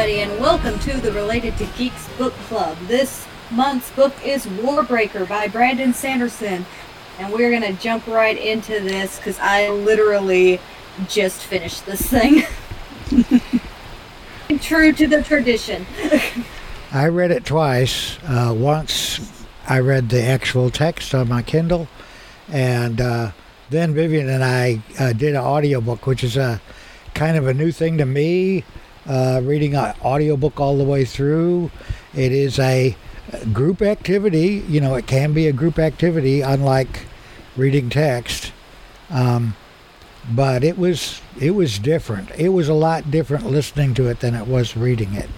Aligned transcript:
everybody, 0.00 0.22
and 0.22 0.40
welcome 0.40 0.78
to 0.78 0.98
the 0.98 1.12
Related 1.12 1.58
to 1.58 1.66
Geeks 1.76 2.08
Book 2.16 2.32
Club. 2.48 2.74
This 2.86 3.26
month's 3.50 3.90
book 3.90 4.14
is 4.24 4.46
Warbreaker 4.46 5.28
by 5.28 5.46
Brandon 5.46 5.92
Sanderson, 5.92 6.64
and 7.18 7.30
we're 7.30 7.50
gonna 7.50 7.74
jump 7.74 8.06
right 8.06 8.38
into 8.38 8.80
this 8.80 9.18
because 9.18 9.38
I 9.40 9.68
literally 9.68 10.58
just 11.06 11.42
finished 11.42 11.84
this 11.84 12.00
thing. 12.00 12.44
True 14.60 14.94
to 14.94 15.06
the 15.06 15.22
tradition. 15.22 15.84
I 16.92 17.08
read 17.08 17.30
it 17.30 17.44
twice. 17.44 18.16
Uh, 18.24 18.54
once 18.56 19.44
I 19.68 19.80
read 19.80 20.08
the 20.08 20.22
actual 20.22 20.70
text 20.70 21.14
on 21.14 21.28
my 21.28 21.42
Kindle, 21.42 21.88
and 22.50 23.02
uh, 23.02 23.32
then 23.68 23.92
Vivian 23.92 24.30
and 24.30 24.42
I 24.42 24.80
uh, 24.98 25.12
did 25.12 25.34
an 25.34 25.42
audiobook, 25.42 26.06
which 26.06 26.24
is 26.24 26.38
a 26.38 26.58
kind 27.12 27.36
of 27.36 27.46
a 27.46 27.52
new 27.52 27.70
thing 27.70 27.98
to 27.98 28.06
me. 28.06 28.64
Uh, 29.08 29.40
reading 29.42 29.74
an 29.74 29.94
audiobook 30.02 30.60
all 30.60 30.76
the 30.76 30.84
way 30.84 31.04
through, 31.04 31.70
it 32.14 32.32
is 32.32 32.58
a 32.58 32.94
group 33.52 33.82
activity. 33.82 34.62
You 34.68 34.80
know, 34.80 34.94
it 34.94 35.06
can 35.06 35.32
be 35.32 35.46
a 35.46 35.52
group 35.52 35.78
activity, 35.78 36.42
unlike 36.42 37.06
reading 37.56 37.88
text. 37.88 38.52
Um, 39.10 39.56
but 40.30 40.62
it 40.62 40.78
was 40.78 41.20
it 41.40 41.52
was 41.52 41.78
different. 41.78 42.30
It 42.38 42.50
was 42.50 42.68
a 42.68 42.74
lot 42.74 43.10
different 43.10 43.46
listening 43.46 43.94
to 43.94 44.08
it 44.08 44.20
than 44.20 44.34
it 44.34 44.46
was 44.46 44.76
reading 44.76 45.14
it. 45.14 45.28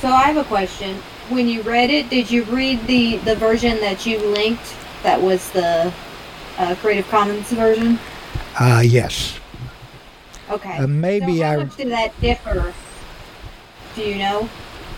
So 0.00 0.08
I 0.08 0.24
have 0.24 0.36
a 0.36 0.44
question. 0.44 0.96
When 1.28 1.48
you 1.48 1.62
read 1.62 1.90
it, 1.90 2.10
did 2.10 2.30
you 2.30 2.44
read 2.44 2.86
the 2.86 3.16
the 3.18 3.34
version 3.36 3.80
that 3.80 4.06
you 4.06 4.18
linked? 4.18 4.74
That 5.02 5.20
was 5.20 5.50
the 5.50 5.92
uh, 6.58 6.74
Creative 6.76 7.08
Commons 7.08 7.50
version. 7.50 7.98
Uh, 8.58 8.82
yes. 8.84 9.38
Okay. 10.50 10.78
Uh, 10.78 10.86
maybe 10.86 11.38
so 11.38 11.44
how 11.44 11.50
I- 11.52 11.56
much 11.64 11.76
did 11.76 11.88
that 11.88 12.20
differ? 12.20 12.74
Do 13.96 14.02
you 14.02 14.16
know? 14.16 14.48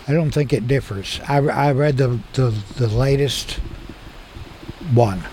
I 0.07 0.13
don't 0.13 0.31
think 0.31 0.53
it 0.53 0.67
differs. 0.67 1.19
I, 1.27 1.37
I 1.37 1.71
read 1.73 1.97
the, 1.97 2.19
the 2.33 2.53
the 2.77 2.87
latest 2.87 3.59
one. 4.93 5.23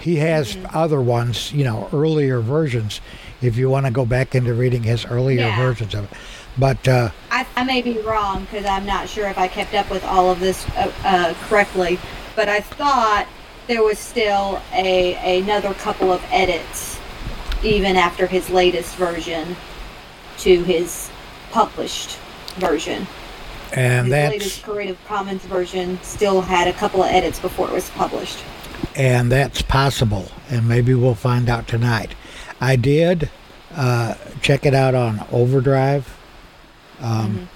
He 0.00 0.16
has 0.16 0.56
other 0.72 1.00
ones, 1.00 1.52
you 1.52 1.64
know, 1.64 1.88
earlier 1.92 2.40
versions. 2.40 3.00
If 3.42 3.56
you 3.56 3.68
want 3.68 3.86
to 3.86 3.92
go 3.92 4.06
back 4.06 4.34
into 4.34 4.54
reading 4.54 4.84
his 4.84 5.04
earlier 5.04 5.40
Yeah. 5.40 5.56
versions 5.56 5.94
of 5.94 6.04
it, 6.04 6.10
but 6.56 6.86
uh, 6.88 7.10
I, 7.30 7.44
I 7.56 7.64
may 7.64 7.82
be 7.82 7.98
wrong 8.00 8.44
because 8.44 8.64
I'm 8.64 8.86
not 8.86 9.08
sure 9.08 9.28
if 9.28 9.36
I 9.36 9.48
kept 9.48 9.74
up 9.74 9.90
with 9.90 10.04
all 10.04 10.30
of 10.30 10.38
this 10.40 10.66
uh, 10.70 10.90
uh, 11.04 11.34
correctly, 11.48 11.98
but 12.36 12.48
I 12.48 12.60
thought 12.60 13.26
there 13.66 13.82
was 13.82 13.98
still 13.98 14.62
a 14.72 15.40
another 15.40 15.74
couple 15.74 16.12
of 16.12 16.22
edits 16.30 16.95
even 17.66 17.96
after 17.96 18.26
his 18.26 18.48
latest 18.50 18.94
version 18.96 19.56
to 20.38 20.62
his 20.64 21.10
published 21.50 22.18
version. 22.56 23.06
and 23.72 24.06
his 24.06 24.10
that's 24.12 24.32
latest 24.32 24.62
Creative 24.62 24.98
Commons 25.06 25.42
version 25.44 25.98
still 26.02 26.40
had 26.40 26.68
a 26.68 26.72
couple 26.72 27.02
of 27.02 27.10
edits 27.10 27.38
before 27.40 27.68
it 27.68 27.72
was 27.72 27.90
published. 27.90 28.38
and 28.94 29.30
that's 29.32 29.62
possible, 29.62 30.28
and 30.48 30.68
maybe 30.68 30.94
we'll 30.94 31.14
find 31.14 31.48
out 31.48 31.66
tonight. 31.66 32.14
I 32.60 32.76
did 32.76 33.30
uh, 33.74 34.14
check 34.40 34.64
it 34.64 34.74
out 34.74 34.94
on 34.94 35.26
Overdrive, 35.32 36.16
um, 37.00 37.48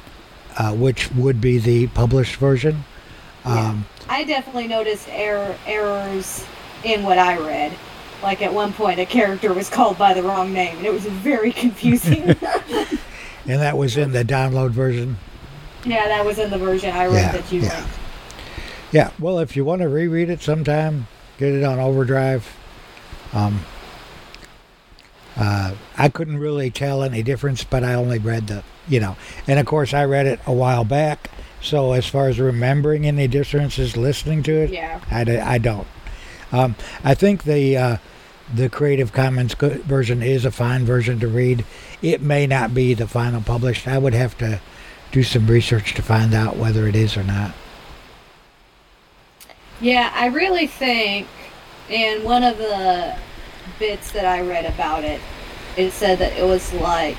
uh, 0.59 0.75
which 0.75 1.11
would 1.13 1.41
be 1.41 1.59
the 1.59 1.87
published 1.89 2.37
version. 2.37 2.85
Yeah. 3.45 3.69
Um, 3.71 3.87
I 4.09 4.25
definitely 4.25 4.67
noticed 4.69 5.09
error 5.09 5.57
errors 5.67 6.45
in 6.85 7.03
what 7.05 7.17
I 7.17 7.39
read. 7.39 7.73
Like 8.23 8.43
at 8.43 8.53
one 8.53 8.73
point, 8.73 8.99
a 9.01 9.07
character 9.07 9.53
was 9.55 9.71
called 9.71 9.97
by 9.99 10.13
the 10.15 10.23
wrong 10.23 10.53
name, 10.53 10.77
and 10.79 10.87
it 10.87 10.93
was 10.93 11.05
very 11.07 11.53
confusing. 11.53 12.23
and 12.29 12.37
that 13.47 13.77
was 13.79 13.97
in 13.97 14.13
the 14.13 14.25
download 14.25 14.71
version. 14.71 15.17
yeah, 15.85 16.07
that 16.09 16.25
was 16.25 16.39
in 16.39 16.51
the 16.51 16.59
version 16.59 16.91
I 16.95 17.07
read 17.07 17.15
Yeah, 17.15 17.33
that 17.33 17.53
you 17.53 17.61
yeah. 17.63 17.87
Yeah, 18.93 19.11
well, 19.21 19.39
if 19.39 19.57
you 19.57 19.65
want 19.65 19.83
to 19.83 19.89
reread 19.89 20.29
it 20.31 20.43
sometime, 20.43 21.07
get 21.39 21.53
it 21.55 21.63
on 21.65 21.79
overdrive. 21.79 22.55
Um, 23.33 23.61
uh, 25.37 25.75
I 25.97 26.09
couldn't 26.09 26.39
really 26.39 26.71
tell 26.71 27.03
any 27.03 27.23
difference, 27.23 27.63
but 27.65 27.85
I 27.85 27.95
only 27.95 28.19
read 28.19 28.49
the, 28.49 28.65
you 28.89 28.99
know, 29.01 29.17
and 29.47 29.59
of 29.61 29.67
course 29.67 29.95
I 29.95 30.05
read 30.05 30.27
it 30.27 30.41
a 30.47 30.53
while 30.53 30.85
back. 30.85 31.31
So 31.63 31.93
as 31.93 32.07
far 32.07 32.29
as 32.29 32.41
remembering 32.41 33.07
any 33.07 33.29
differences, 33.29 33.97
listening 33.97 34.43
to 34.45 34.53
it, 34.53 34.71
Yeah. 34.71 35.01
I, 35.11 35.25
d- 35.25 35.39
I 35.39 35.59
don't. 35.59 35.87
Um, 36.53 36.75
I 37.05 37.15
think 37.15 37.45
the 37.45 37.77
uh, 37.77 37.97
the 38.55 38.69
Creative 38.69 39.13
Commons 39.13 39.55
version 39.55 40.23
is 40.23 40.45
a 40.45 40.51
fine 40.51 40.85
version 40.85 41.21
to 41.21 41.29
read. 41.29 41.65
It 42.03 42.21
may 42.23 42.47
not 42.47 42.75
be 42.75 42.95
the 42.95 43.07
final 43.07 43.41
published. 43.41 43.87
I 43.87 43.99
would 43.99 44.15
have 44.15 44.37
to 44.39 44.61
do 45.13 45.23
some 45.23 45.47
research 45.47 45.95
to 45.95 46.03
find 46.03 46.35
out 46.35 46.57
whether 46.57 46.87
it 46.87 46.97
is 46.97 47.17
or 47.17 47.23
not. 47.25 47.53
Yeah, 49.81 50.11
I 50.15 50.27
really 50.27 50.67
think 50.67 51.27
in 51.89 52.23
one 52.23 52.43
of 52.43 52.59
the 52.59 53.17
bits 53.79 54.13
that 54.13 54.25
I 54.25 54.41
read 54.43 54.67
about 54.67 55.05
it, 55.05 55.21
it 55.77 55.93
said 55.93 56.19
that 56.19 56.37
it 56.37 56.45
was 56.45 56.73
like 56.75 57.17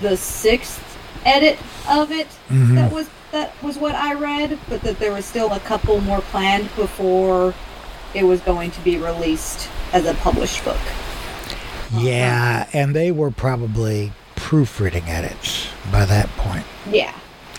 the 0.00 0.16
sixth 0.16 0.82
edit 1.24 1.58
of 1.88 2.10
it 2.10 2.26
Mhm. 2.50 2.74
that 2.76 2.92
was 2.92 3.08
that 3.32 3.52
was 3.62 3.78
what 3.78 3.94
I 3.94 4.14
read, 4.14 4.58
but 4.68 4.82
that 4.82 4.98
there 4.98 5.12
was 5.12 5.24
still 5.24 5.52
a 5.52 5.60
couple 5.60 6.00
more 6.00 6.20
planned 6.20 6.74
before 6.74 7.54
it 8.14 8.24
was 8.24 8.40
going 8.40 8.70
to 8.72 8.80
be 8.80 8.96
released 8.96 9.68
as 9.92 10.06
a 10.06 10.14
published 10.14 10.64
book. 10.64 10.80
Yeah, 11.92 12.68
and 12.72 12.94
they 12.94 13.10
were 13.10 13.30
probably 13.30 14.12
proofreading 14.36 15.04
edits 15.08 15.68
by 15.90 16.04
that 16.04 16.28
point. 16.36 16.64
Yeah. 16.88 17.14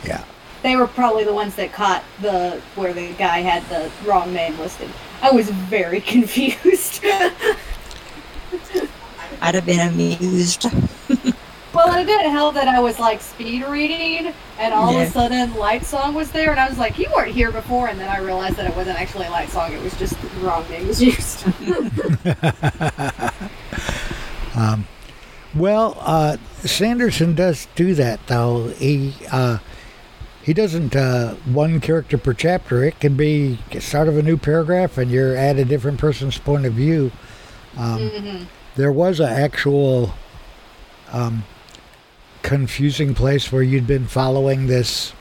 Yeah. 0.05 0.23
They 0.63 0.75
were 0.75 0.87
probably 0.87 1.23
the 1.23 1.33
ones 1.33 1.55
that 1.55 1.73
caught 1.73 2.03
the 2.21 2.61
where 2.75 2.93
the 2.93 3.13
guy 3.13 3.39
had 3.39 3.63
the 3.69 3.91
wrong 4.07 4.33
name 4.33 4.57
listed. 4.59 4.89
I 5.21 5.31
was 5.31 5.49
very 5.49 6.01
confused. 6.13 7.03
I'd 9.41 9.55
have 9.55 9.65
been 9.65 9.87
amused. 9.87 10.65
Well, 11.73 11.97
it 11.97 12.05
didn't 12.05 12.31
help 12.31 12.55
that 12.55 12.67
I 12.67 12.79
was 12.81 12.99
like 12.99 13.21
speed 13.21 13.63
reading, 13.65 14.33
and 14.59 14.73
all 14.73 14.91
Yeah. 14.93 15.01
of 15.03 15.07
a 15.07 15.11
sudden 15.11 15.51
Lightsong 15.53 16.13
was 16.13 16.29
there, 16.31 16.51
and 16.51 16.59
I 16.59 16.67
was 16.67 16.77
like, 16.77 16.99
"You 16.99 17.07
weren't 17.15 17.31
here 17.33 17.49
before," 17.51 17.87
and 17.87 17.97
then 17.99 18.09
I 18.09 18.17
realized 18.19 18.57
that 18.57 18.65
it 18.65 18.75
wasn't 18.75 18.99
actually 18.99 19.25
Lightsong; 19.27 19.71
it 19.71 19.81
was 19.81 19.93
just 19.95 20.19
the 20.21 20.27
wrong 20.41 20.65
name 20.69 20.87
was 20.87 21.01
used. 21.01 21.45
Well, 25.53 25.97
uh, 25.99 26.37
Sanderson 26.61 27.35
does 27.35 27.67
do 27.75 27.93
that 27.95 28.25
though. 28.27 28.69
He 28.69 29.13
uh, 29.31 29.57
he 30.43 30.53
doesn't 30.53 30.95
uh, 30.95 31.35
one 31.45 31.81
character 31.81 32.17
per 32.17 32.33
chapter. 32.33 32.83
It 32.85 32.99
can 32.99 33.15
be 33.15 33.59
start 33.79 34.07
of 34.07 34.17
a 34.17 34.21
new 34.23 34.37
paragraph, 34.37 34.97
and 34.97 35.11
you're 35.11 35.35
at 35.35 35.57
a 35.57 35.65
different 35.65 35.99
person's 35.99 36.37
point 36.37 36.65
of 36.65 36.73
view. 36.73 37.11
Um, 37.77 38.47
There 38.77 38.91
was 38.91 39.19
an 39.19 39.27
actual 39.27 40.13
um, 41.11 41.43
confusing 42.41 43.13
place 43.13 43.51
where 43.51 43.63
you'd 43.63 43.87
been 43.87 44.07
following 44.07 44.67
this 44.67 45.11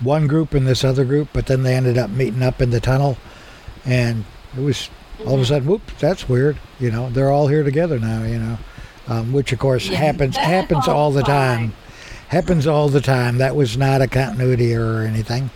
one 0.00 0.26
group 0.26 0.54
and 0.54 0.66
this 0.66 0.84
other 0.84 1.04
group, 1.04 1.28
but 1.32 1.46
then 1.46 1.62
they 1.62 1.74
ended 1.74 1.96
up 1.98 2.10
meeting 2.10 2.42
up 2.42 2.60
in 2.60 2.70
the 2.70 2.80
tunnel, 2.80 3.16
and 3.84 4.24
it 4.56 4.60
was 4.60 4.90
all 5.26 5.34
of 5.34 5.40
a 5.40 5.46
sudden, 5.46 5.66
whoops, 5.68 5.92
that's 5.98 6.28
weird. 6.28 6.58
You 6.78 6.90
know, 6.90 7.08
they're 7.10 7.30
all 7.30 7.48
here 7.48 7.62
together 7.62 7.98
now. 7.98 8.22
You 8.24 8.38
know, 8.38 8.58
um, 9.08 9.32
which 9.32 9.52
of 9.52 9.58
course 9.58 9.88
Yeah. 9.88 9.98
happens 9.98 10.36
happens 10.54 10.86
all 10.88 11.10
the 11.10 11.22
time. 11.22 11.72
Happens 12.28 12.66
all 12.66 12.88
the 12.88 13.00
time. 13.00 13.38
That 13.38 13.54
was 13.56 13.76
not 13.76 14.02
a 14.02 14.08
continuity 14.08 14.72
error 14.72 14.96
or 14.96 15.02
anything. 15.02 15.50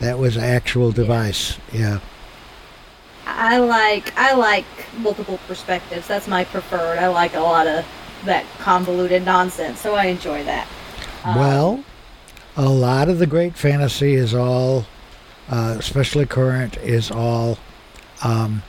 That 0.00 0.18
was 0.18 0.36
actual 0.36 0.92
device. 0.92 1.58
Yeah. 1.72 2.00
I 3.26 3.58
like 3.58 4.12
I 4.16 4.34
like 4.34 4.64
multiple 4.98 5.38
perspectives. 5.48 6.06
That's 6.06 6.28
my 6.28 6.44
preferred. 6.44 6.98
I 6.98 7.08
like 7.08 7.34
a 7.34 7.40
lot 7.40 7.66
of 7.66 7.84
that 8.24 8.44
convoluted 8.58 9.24
nonsense, 9.24 9.80
so 9.80 9.94
I 9.94 10.06
enjoy 10.06 10.44
that. 10.44 10.66
Um, 11.24 11.36
Well, 11.36 11.84
a 12.56 12.68
lot 12.68 13.08
of 13.08 13.18
the 13.18 13.26
great 13.26 13.56
fantasy 13.56 14.14
is 14.14 14.34
all, 14.34 14.86
uh, 15.48 15.76
especially 15.78 16.26
current, 16.26 16.76
is 16.78 17.10
all 17.10 17.58
um, 18.22 18.62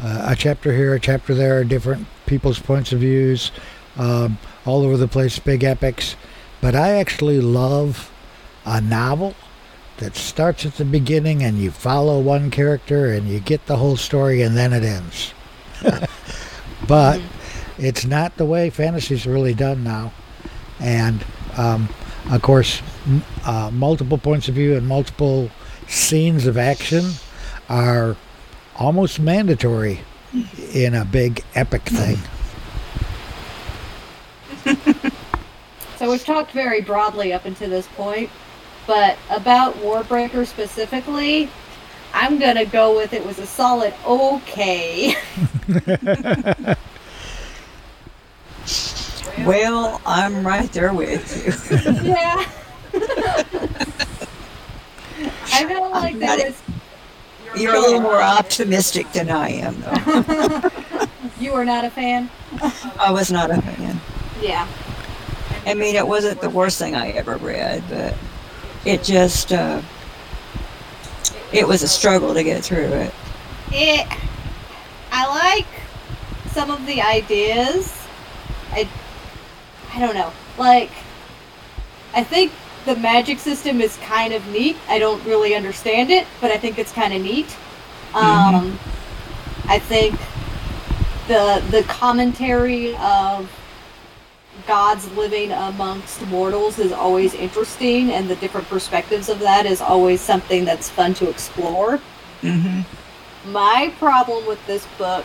uh, 0.00 0.26
a 0.28 0.36
chapter 0.36 0.72
here, 0.72 0.94
a 0.94 1.00
chapter 1.00 1.34
there, 1.34 1.64
different 1.64 2.06
people's 2.26 2.58
points 2.58 2.92
of 2.92 3.00
views, 3.00 3.50
um, 3.96 4.38
all 4.64 4.82
over 4.82 4.96
the 4.96 5.08
place, 5.08 5.38
big 5.38 5.64
epics. 5.64 6.16
But 6.60 6.74
I 6.74 6.96
actually 6.96 7.40
love 7.40 8.10
a 8.64 8.80
novel 8.80 9.34
that 9.98 10.16
starts 10.16 10.66
at 10.66 10.74
the 10.74 10.84
beginning 10.84 11.42
and 11.42 11.58
you 11.58 11.70
follow 11.70 12.20
one 12.20 12.50
character 12.50 13.12
and 13.12 13.28
you 13.28 13.40
get 13.40 13.66
the 13.66 13.76
whole 13.76 13.96
story 13.96 14.42
and 14.42 14.56
then 14.56 14.72
it 14.72 14.82
ends. 14.82 15.32
but 16.88 17.20
it's 17.78 18.04
not 18.04 18.36
the 18.36 18.44
way 18.44 18.70
fantasy's 18.70 19.26
really 19.26 19.54
done 19.54 19.84
now. 19.84 20.12
And 20.80 21.24
um, 21.56 21.88
of 22.30 22.42
course, 22.42 22.82
m- 23.06 23.22
uh, 23.44 23.70
multiple 23.72 24.18
points 24.18 24.48
of 24.48 24.54
view 24.54 24.76
and 24.76 24.86
multiple 24.86 25.50
scenes 25.88 26.46
of 26.46 26.56
action 26.56 27.12
are 27.68 28.16
almost 28.76 29.18
mandatory 29.18 30.00
in 30.72 30.94
a 30.94 31.04
big 31.04 31.42
epic 31.54 31.82
thing. 31.82 32.18
So 35.96 36.10
we've 36.10 36.24
talked 36.24 36.52
very 36.52 36.82
broadly 36.82 37.32
up 37.32 37.46
until 37.46 37.70
this 37.70 37.86
point, 37.88 38.28
but 38.86 39.16
about 39.30 39.74
Warbreaker 39.76 40.46
specifically, 40.46 41.48
I'm 42.12 42.38
gonna 42.38 42.66
go 42.66 42.94
with 42.94 43.14
it 43.14 43.24
was 43.24 43.38
a 43.38 43.46
solid 43.46 43.94
okay. 44.06 45.14
Well, 49.44 50.00
I'm 50.06 50.46
right 50.46 50.70
there 50.72 50.92
with 50.94 51.70
you. 51.70 51.80
yeah. 52.02 52.44
I 55.52 55.66
feel 55.66 55.90
like 55.90 56.14
I'm 56.14 56.20
not- 56.20 56.38
was 56.38 56.62
You're 57.62 57.74
a 57.74 57.80
little 57.80 58.00
more 58.00 58.22
optimistic 58.22 59.10
than 59.12 59.30
I 59.30 59.50
am, 59.50 59.80
though. 59.80 60.70
you 61.40 61.52
were 61.52 61.64
not 61.64 61.84
a 61.84 61.90
fan. 61.90 62.30
I 62.98 63.10
was 63.12 63.30
not 63.30 63.50
a 63.50 63.60
fan. 63.60 64.00
Yeah. 64.40 64.66
I 65.66 65.74
mean, 65.74 65.96
it 65.96 66.06
wasn't 66.06 66.40
the 66.40 66.50
worst 66.50 66.78
thing 66.78 66.94
I 66.94 67.10
ever 67.10 67.36
read, 67.36 67.82
but 67.88 68.14
it 68.84 69.02
just, 69.02 69.52
uh, 69.52 69.82
it 71.52 71.66
was 71.66 71.82
a 71.82 71.88
struggle 71.88 72.34
to 72.34 72.42
get 72.44 72.64
through 72.64 72.84
it. 72.84 73.14
It. 73.72 74.06
I 75.10 75.26
like 75.26 75.66
some 76.52 76.70
of 76.70 76.84
the 76.86 77.00
ideas. 77.02 78.05
I. 79.96 80.00
Don't 80.00 80.14
know. 80.14 80.32
Like. 80.58 80.90
I 82.14 82.24
think 82.24 82.52
the 82.86 82.96
magic 82.96 83.38
system 83.38 83.80
is 83.80 83.96
kind 83.98 84.32
of 84.32 84.46
neat. 84.48 84.76
I 84.88 84.98
don't 84.98 85.22
really 85.26 85.54
understand 85.54 86.10
it, 86.10 86.26
but 86.40 86.50
I 86.50 86.56
think 86.56 86.78
it's 86.78 86.92
kind 86.92 87.12
of 87.12 87.20
neat. 87.20 87.54
Um, 88.14 88.78
I 89.68 89.78
think 89.78 90.18
the 91.28 91.62
the 91.70 91.82
commentary 91.88 92.96
of 92.96 93.50
gods 94.66 95.10
living 95.12 95.52
amongst 95.52 96.24
mortals 96.28 96.78
is 96.78 96.92
always 96.92 97.34
interesting, 97.34 98.12
and 98.12 98.30
the 98.30 98.36
different 98.36 98.66
perspectives 98.68 99.28
of 99.28 99.40
that 99.40 99.66
is 99.66 99.82
always 99.82 100.20
something 100.20 100.64
that's 100.64 100.88
fun 100.88 101.12
to 101.14 101.28
explore. 101.28 101.98
hmm 102.40 102.80
My 103.46 103.92
problem 103.98 104.46
with 104.46 104.64
this 104.66 104.86
book 104.96 105.24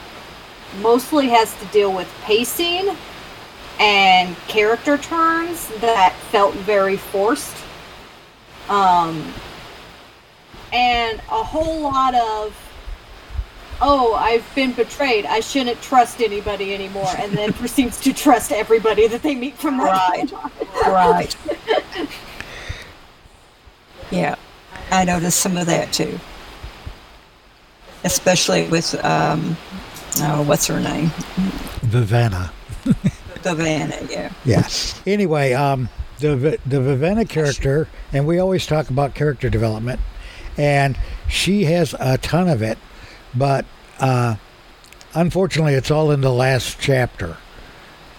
mostly 0.81 1.29
has 1.29 1.57
to 1.59 1.65
deal 1.67 1.94
with 1.94 2.09
pacing 2.24 2.97
and 3.81 4.37
character 4.47 4.95
turns 4.95 5.67
that 5.79 6.13
felt 6.29 6.53
very 6.53 6.97
forced. 6.97 7.55
Um, 8.69 9.33
and 10.71 11.19
a 11.31 11.43
whole 11.43 11.81
lot 11.81 12.13
of, 12.13 12.55
oh, 13.81 14.13
I've 14.13 14.45
been 14.53 14.73
betrayed. 14.73 15.25
I 15.25 15.39
shouldn't 15.39 15.81
trust 15.81 16.21
anybody 16.21 16.75
anymore. 16.75 17.09
And 17.17 17.33
then 17.33 17.53
proceeds 17.61 17.99
to 18.01 18.13
trust 18.13 18.51
everybody 18.51 19.07
that 19.07 19.23
they 19.23 19.33
meet 19.33 19.55
from 19.57 19.77
that 19.77 19.85
Right. 19.91 20.29
point 20.29 20.33
on. 20.85 20.91
Right. 20.93 21.35
yeah, 24.11 24.35
I 24.91 25.05
noticed 25.05 25.39
some 25.39 25.57
of 25.57 25.65
that 25.65 25.91
too. 25.91 26.19
Especially 28.03 28.67
with, 28.67 28.93
um, 29.03 29.57
oh, 30.19 30.43
what's 30.43 30.67
her 30.67 30.79
name? 30.79 31.07
Vivenna. 31.81 32.51
Savannah, 33.43 33.99
yeah. 34.09 34.31
Yeah. 34.45 34.67
Anyway, 35.05 35.53
um, 35.53 35.89
the 36.19 36.59
the 36.65 36.77
Vivenna 36.77 37.27
character, 37.27 37.88
and 38.13 38.27
we 38.27 38.39
always 38.39 38.65
talk 38.65 38.89
about 38.89 39.15
character 39.15 39.49
development, 39.49 39.99
and 40.57 40.97
she 41.27 41.65
has 41.65 41.95
a 41.99 42.17
ton 42.17 42.47
of 42.49 42.61
it, 42.61 42.77
but 43.35 43.65
uh, 43.99 44.35
unfortunately, 45.13 45.73
it's 45.73 45.91
all 45.91 46.11
in 46.11 46.21
the 46.21 46.31
last 46.31 46.77
chapter. 46.79 47.38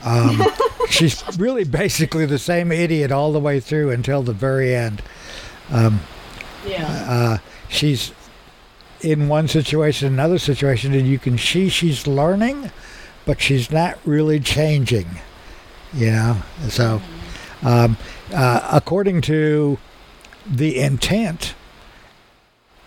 Um, 0.05 0.43
she's 0.91 1.23
really 1.39 1.65
basically 1.65 2.27
the 2.27 2.39
same 2.39 2.73
idiot 2.73 3.13
all 3.13 3.33
the 3.33 3.41
way 3.41 3.61
through 3.61 3.91
until 3.91 4.23
the 4.23 4.33
very 4.33 4.75
end. 4.75 5.03
Yeah. 6.67 7.07
Uh, 7.09 7.39
she's 7.69 8.13
in 9.01 9.29
one 9.29 9.49
situation, 9.49 10.13
another 10.13 10.39
situation, 10.39 10.95
and 10.95 11.07
you 11.07 11.19
can 11.19 11.39
see 11.39 11.69
she's 11.69 12.07
learning, 12.07 12.71
but 13.25 13.41
she's 13.41 13.71
not 13.71 13.99
really 14.05 14.41
changing. 14.41 15.09
You 15.95 16.11
know, 16.11 16.43
so 16.69 17.03
um, 17.63 17.97
uh, 18.33 18.69
according 18.73 19.21
to 19.23 19.79
the 20.47 20.79
intent, 20.79 21.55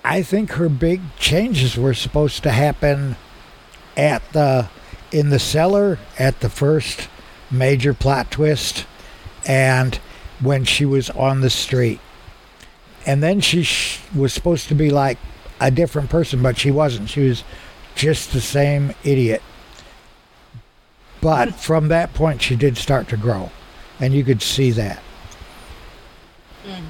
I 0.04 0.22
think 0.24 0.52
her 0.54 0.70
big 0.70 1.02
changes 1.18 1.78
were 1.78 1.94
supposed 1.94 2.44
to 2.44 2.52
happen 2.52 3.16
at 3.96 4.24
the 4.34 4.70
in 5.12 5.30
the 5.30 5.40
cellar 5.40 6.00
at 6.18 6.42
the 6.42 6.50
first 6.50 7.08
major 7.52 7.94
plot 7.94 8.32
twist, 8.32 8.86
and 9.46 9.96
when 10.42 10.66
she 10.66 10.84
was 10.84 11.10
on 11.12 11.42
the 11.42 11.50
street 11.50 12.00
and 13.06 13.22
then 13.22 13.40
she 13.40 13.64
sh- 13.64 14.00
was 14.16 14.34
supposed 14.34 14.68
to 14.70 14.76
be 14.76 14.90
like 14.90 15.18
a 15.60 15.72
different 15.72 16.10
person, 16.10 16.42
but 16.42 16.58
she 16.58 16.72
wasn't. 16.72 17.10
She 17.10 17.22
was 17.28 17.44
just 17.96 18.34
the 18.34 18.42
same 18.42 18.94
idiot. 19.04 19.42
But 21.26 21.56
from 21.56 21.88
that 21.88 22.14
point, 22.14 22.44
she 22.44 22.56
did 22.56 22.78
start 22.78 23.08
to 23.08 23.18
grow, 23.18 23.50
and 24.00 24.14
you 24.14 24.24
could 24.24 24.44
see 24.44 24.70
that. 24.70 25.02
Mm. 26.64 26.84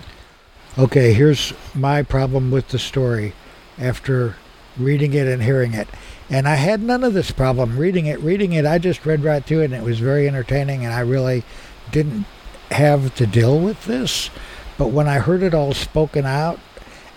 Okay, 0.77 1.13
here's 1.13 1.53
my 1.73 2.03
problem 2.03 2.51
with 2.51 2.67
the 2.67 2.77
story 2.77 3.31
after 3.79 4.35
reading 4.77 5.13
it 5.13 5.25
and 5.25 5.41
hearing 5.41 5.73
it. 5.73 5.87
And 6.29 6.49
I 6.49 6.55
had 6.55 6.83
none 6.83 7.05
of 7.05 7.13
this 7.13 7.31
problem 7.31 7.77
reading 7.77 8.07
it. 8.07 8.19
Reading 8.19 8.51
it, 8.51 8.65
I 8.65 8.77
just 8.77 9.05
read 9.05 9.23
right 9.23 9.41
through 9.41 9.61
it, 9.61 9.71
and 9.71 9.73
it 9.73 9.83
was 9.83 10.01
very 10.01 10.27
entertaining, 10.27 10.83
and 10.83 10.93
I 10.93 10.99
really 10.99 11.45
didn't 11.93 12.25
have 12.71 13.15
to 13.15 13.25
deal 13.25 13.57
with 13.57 13.85
this. 13.85 14.29
But 14.77 14.89
when 14.89 15.07
I 15.07 15.19
heard 15.19 15.43
it 15.43 15.53
all 15.53 15.73
spoken 15.73 16.25
out, 16.25 16.59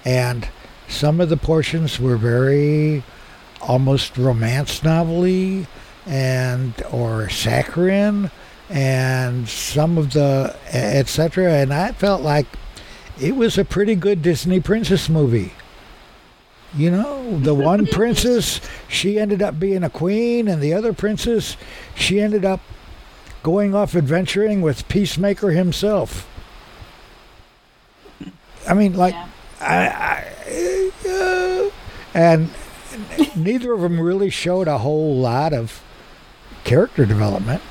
and 0.04 0.48
some 0.86 1.20
of 1.20 1.30
the 1.30 1.36
portions 1.36 1.98
were 1.98 2.16
very 2.16 3.02
almost 3.60 4.16
romance 4.16 4.84
novelty 4.84 5.66
and 6.08 6.74
or 6.90 7.28
saccharine 7.28 8.30
and 8.70 9.48
some 9.48 9.96
of 9.96 10.12
the 10.12 10.54
etc 10.72 11.54
and 11.54 11.72
i 11.72 11.92
felt 11.92 12.20
like 12.20 12.46
it 13.20 13.34
was 13.34 13.58
a 13.58 13.64
pretty 13.64 13.94
good 13.94 14.22
disney 14.22 14.60
princess 14.60 15.08
movie. 15.08 15.52
You 16.76 16.90
know 16.90 17.38
the 17.38 17.54
one 17.70 17.86
princess 17.86 18.60
she 18.88 19.18
ended 19.18 19.42
up 19.42 19.58
being 19.58 19.82
a 19.82 19.90
queen 19.90 20.48
and 20.48 20.62
the 20.62 20.72
other 20.72 20.92
princess 20.92 21.56
she 21.94 22.20
ended 22.20 22.44
up 22.44 22.60
going 23.42 23.74
off 23.74 23.94
adventuring 23.94 24.60
with 24.60 24.88
peacemaker 24.88 25.50
himself. 25.50 26.28
I 28.68 28.74
mean 28.74 28.94
like 28.94 29.14
yeah. 29.14 29.28
I, 29.60 30.30
I 30.54 31.08
uh, 31.08 31.70
and 32.14 32.50
neither 33.36 33.72
of 33.72 33.80
them 33.80 34.00
really 34.00 34.30
showed 34.30 34.68
a 34.68 34.78
whole 34.78 35.16
lot 35.16 35.52
of 35.52 35.82
character 36.68 37.06
development. 37.06 37.62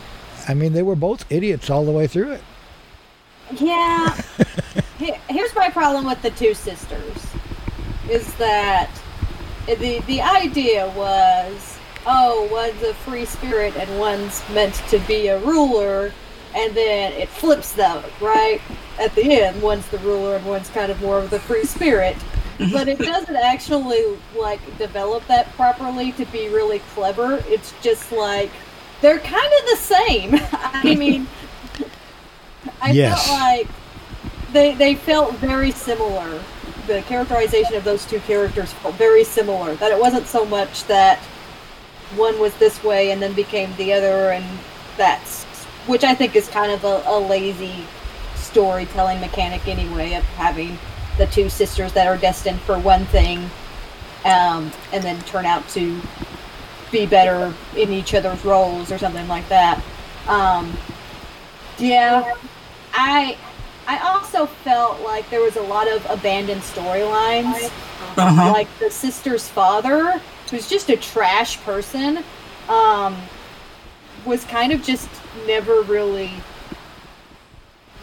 I 0.48 0.56
mean, 0.56 0.74
they 0.74 0.82
were 0.82 0.96
both 0.96 1.32
idiots 1.32 1.70
all 1.70 1.86
the 1.86 1.92
way 1.92 2.08
through 2.08 2.32
it. 2.32 2.42
Yeah. 3.60 4.20
Here's 5.30 5.54
my 5.56 5.70
problem 5.70 6.08
with 6.08 6.22
the 6.24 6.32
two 6.32 6.56
sisters 6.56 7.28
is 8.10 8.34
that 8.36 8.90
the 9.68 10.00
the 10.08 10.22
idea 10.22 10.88
was 10.96 11.78
oh 12.06 12.48
one's 12.52 12.82
a 12.84 12.94
free 12.94 13.26
spirit 13.26 13.76
and 13.76 14.00
one's 14.00 14.42
meant 14.50 14.74
to 14.88 14.98
be 15.00 15.28
a 15.28 15.40
ruler 15.42 16.14
and 16.56 16.76
then 16.76 17.12
it 17.12 17.28
flips 17.28 17.74
them 17.74 18.02
right 18.22 18.62
at 18.98 19.14
the 19.16 19.42
end 19.42 19.62
one's 19.62 19.86
the 19.90 19.98
ruler 20.00 20.38
and 20.38 20.46
one's 20.46 20.70
kind 20.70 20.90
of 20.90 21.02
more 21.02 21.20
of 21.20 21.30
the 21.30 21.40
free 21.40 21.66
spirit 21.66 22.16
mm-hmm. 22.16 22.72
but 22.72 22.88
it 22.88 22.98
doesn't 22.98 23.36
actually 23.36 24.18
like 24.38 24.62
develop 24.78 25.26
that 25.28 25.52
properly 25.52 26.14
to 26.14 26.26
be 26.28 26.48
really 26.48 26.80
clever 26.96 27.44
it's 27.48 27.74
just 27.82 28.10
like 28.14 28.52
they're 29.02 29.20
kind 29.20 29.52
of 29.60 29.70
the 29.70 29.76
same 29.78 30.36
i 30.54 30.96
mean 30.96 31.28
i 32.82 32.92
Yes. 32.92 33.26
felt 33.28 33.40
like 33.40 33.68
they 34.54 34.74
they 34.76 34.96
felt 34.96 35.36
very 35.36 35.72
similar. 35.72 36.42
The 36.88 37.02
characterization 37.02 37.76
of 37.76 37.84
those 37.84 38.06
two 38.06 38.20
characters 38.22 38.72
felt 38.74 38.96
very 38.96 39.24
similar. 39.26 39.76
That 39.76 39.92
it 39.92 40.00
wasn't 40.00 40.26
so 40.28 40.46
much 40.46 40.86
that 40.86 41.20
one 42.16 42.40
was 42.40 42.56
this 42.56 42.82
way 42.84 43.12
and 43.12 43.22
then 43.22 43.34
became 43.34 43.76
the 43.76 43.92
other, 43.94 44.32
and 44.32 44.46
that's 44.96 45.44
which 45.86 46.04
I 46.06 46.16
think 46.16 46.36
is 46.38 46.48
kind 46.48 46.72
of 46.72 46.84
a, 46.86 47.04
a 47.08 47.20
lazy 47.20 47.84
storytelling 48.36 49.20
mechanic 49.20 49.68
anyway 49.68 50.14
of 50.14 50.24
having 50.24 50.78
the 51.18 51.28
two 51.28 51.50
sisters 51.50 51.92
that 51.94 52.08
are 52.08 52.18
destined 52.18 52.62
for 52.62 52.80
one 52.80 53.06
thing, 53.08 53.40
um, 54.24 54.72
and 54.94 55.04
then 55.04 55.20
turn 55.24 55.46
out 55.46 55.68
to 55.70 56.00
be 56.92 57.06
better 57.06 57.54
in 57.76 57.92
each 57.92 58.14
other's 58.14 58.44
roles 58.46 58.92
or 58.92 58.98
something 58.98 59.28
like 59.28 59.48
that. 59.50 59.84
Um, 60.28 60.76
yeah, 61.78 62.34
I 62.94 63.38
I 63.88 64.00
also 64.00 64.46
felt 64.46 65.02
like 65.02 65.30
there 65.30 65.42
was 65.42 65.56
a 65.56 65.62
lot 65.62 65.88
of 65.88 66.06
abandoned 66.10 66.62
storylines. 66.62 67.72
Uh-huh. 68.18 68.52
Like 68.52 68.68
the 68.80 68.92
sister's 68.92 69.48
father, 69.48 70.22
who's 70.50 70.68
just 70.70 70.90
a 70.90 70.98
trash 70.98 71.60
person, 71.62 72.24
um, 72.68 73.16
was 74.26 74.44
kind 74.46 74.72
of 74.74 74.84
just 74.84 75.10
never 75.46 75.82
really 75.84 76.32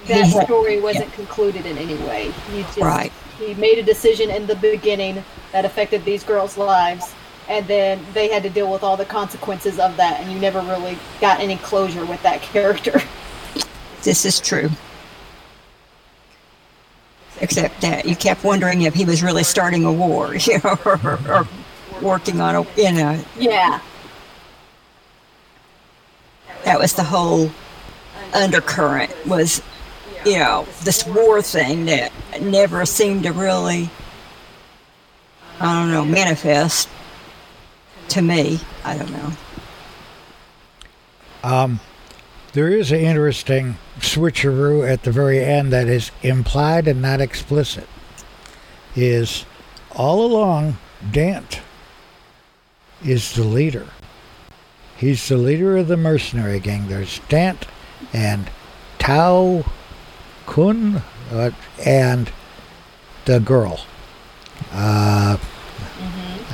that 0.07 0.45
story 0.45 0.81
wasn't 0.81 1.11
concluded 1.15 1.67
in 1.67 1.79
any 1.79 1.97
way. 2.07 2.31
He 2.53 2.63
just 2.63 2.79
Right. 2.79 3.13
he 3.39 3.55
made 3.55 3.79
a 3.79 3.83
decision 3.83 4.31
in 4.31 4.47
the 4.47 4.57
beginning 4.57 5.25
that 5.53 5.65
affected 5.65 6.05
these 6.05 6.23
girls' 6.23 6.57
lives, 6.57 7.13
and 7.49 7.67
then 7.67 8.05
they 8.15 8.29
had 8.29 8.43
to 8.43 8.51
deal 8.51 8.71
with 8.71 8.83
all 8.83 8.97
the 8.97 9.05
consequences 9.05 9.79
of 9.79 9.97
that, 9.97 10.21
and 10.21 10.33
you 10.33 10.39
never 10.39 10.61
really 10.61 10.99
got 11.21 11.41
any 11.41 11.57
closure 11.57 12.05
with 12.05 12.23
that 12.23 12.43
character. 12.43 13.01
This 14.03 14.27
is 14.27 14.39
true. 14.39 14.69
Except 17.41 17.81
that 17.81 18.05
you 18.05 18.15
kept 18.15 18.45
wondering 18.45 18.83
if 18.83 18.93
he 18.93 19.07
was 19.07 19.23
really 19.23 19.45
starting 19.45 19.87
a 19.87 19.93
war, 19.93 20.35
you 20.37 20.59
know, 20.63 20.79
or, 20.85 21.19
or 21.27 21.49
working 22.03 22.43
on 22.43 22.55
a, 22.55 22.61
in 22.79 22.99
a, 22.99 23.25
yeah, 23.39 23.81
that 26.65 26.79
was 26.79 26.93
the 26.93 27.03
whole 27.03 27.51
undercurrent 28.35 29.11
was, 29.27 29.63
you 30.27 30.39
know, 30.39 30.67
this 30.83 31.07
war 31.07 31.41
thing 31.41 31.87
that 31.87 32.13
never 32.43 32.85
seemed 32.85 33.23
to 33.23 33.33
really, 33.33 33.89
I 35.61 35.81
don't 35.81 35.93
know, 35.93 36.05
manifest 36.05 36.91
to 38.09 38.23
me. 38.23 38.61
I 38.85 38.97
don't 38.97 39.11
know. 39.11 39.33
Um, 41.43 41.81
there 42.53 42.69
is 42.69 42.93
an 42.93 43.01
interesting 43.01 43.77
switcheroo 43.99 44.89
at 44.89 45.03
the 45.03 45.11
very 45.11 45.45
end 45.45 45.73
that 45.73 45.89
is 45.89 46.11
implied 46.23 46.89
and 46.89 47.03
not 47.03 47.21
explicit. 47.21 47.89
Is 48.97 49.45
all 49.95 50.25
along 50.25 50.79
Dant 51.11 51.61
is 53.05 53.35
the 53.35 53.45
leader. 53.45 53.89
He's 54.97 55.29
the 55.29 55.37
leader 55.37 55.77
of 55.77 55.89
the 55.89 55.97
mercenary 55.97 56.61
gang. 56.61 56.89
There's 56.89 57.19
Dant 57.29 57.67
and 58.13 58.49
Tao 58.99 59.65
Kun 60.47 61.03
uh, 61.33 61.51
and 61.85 62.31
the 63.25 63.41
girl. 63.41 63.81
Uh, 64.73 65.37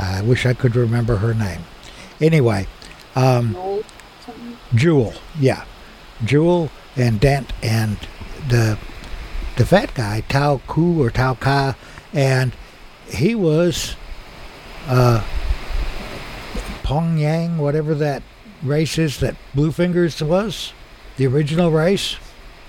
I 0.00 0.22
wish 0.22 0.46
I 0.46 0.54
could 0.54 0.76
remember 0.76 1.16
her 1.16 1.34
name. 1.34 1.60
Anyway, 2.20 2.66
um, 3.14 3.82
Jewel, 4.74 5.14
yeah, 5.38 5.64
Jewel 6.24 6.70
and 6.96 7.20
Denth 7.20 7.50
and 7.62 7.96
the 8.48 8.78
the 9.56 9.66
fat 9.66 9.94
guy 9.94 10.22
Tao 10.28 10.60
Ku 10.66 11.02
or 11.02 11.10
Tao 11.10 11.34
Ka, 11.34 11.76
and 12.12 12.52
he 13.08 13.34
was 13.34 13.96
uh, 14.86 15.24
Pong 16.82 17.18
Yang, 17.18 17.58
whatever 17.58 17.94
that 17.94 18.22
race 18.62 18.98
is 18.98 19.20
that 19.20 19.36
Bluefingers 19.54 20.20
was, 20.26 20.72
the 21.16 21.26
original 21.26 21.70
race, 21.70 22.16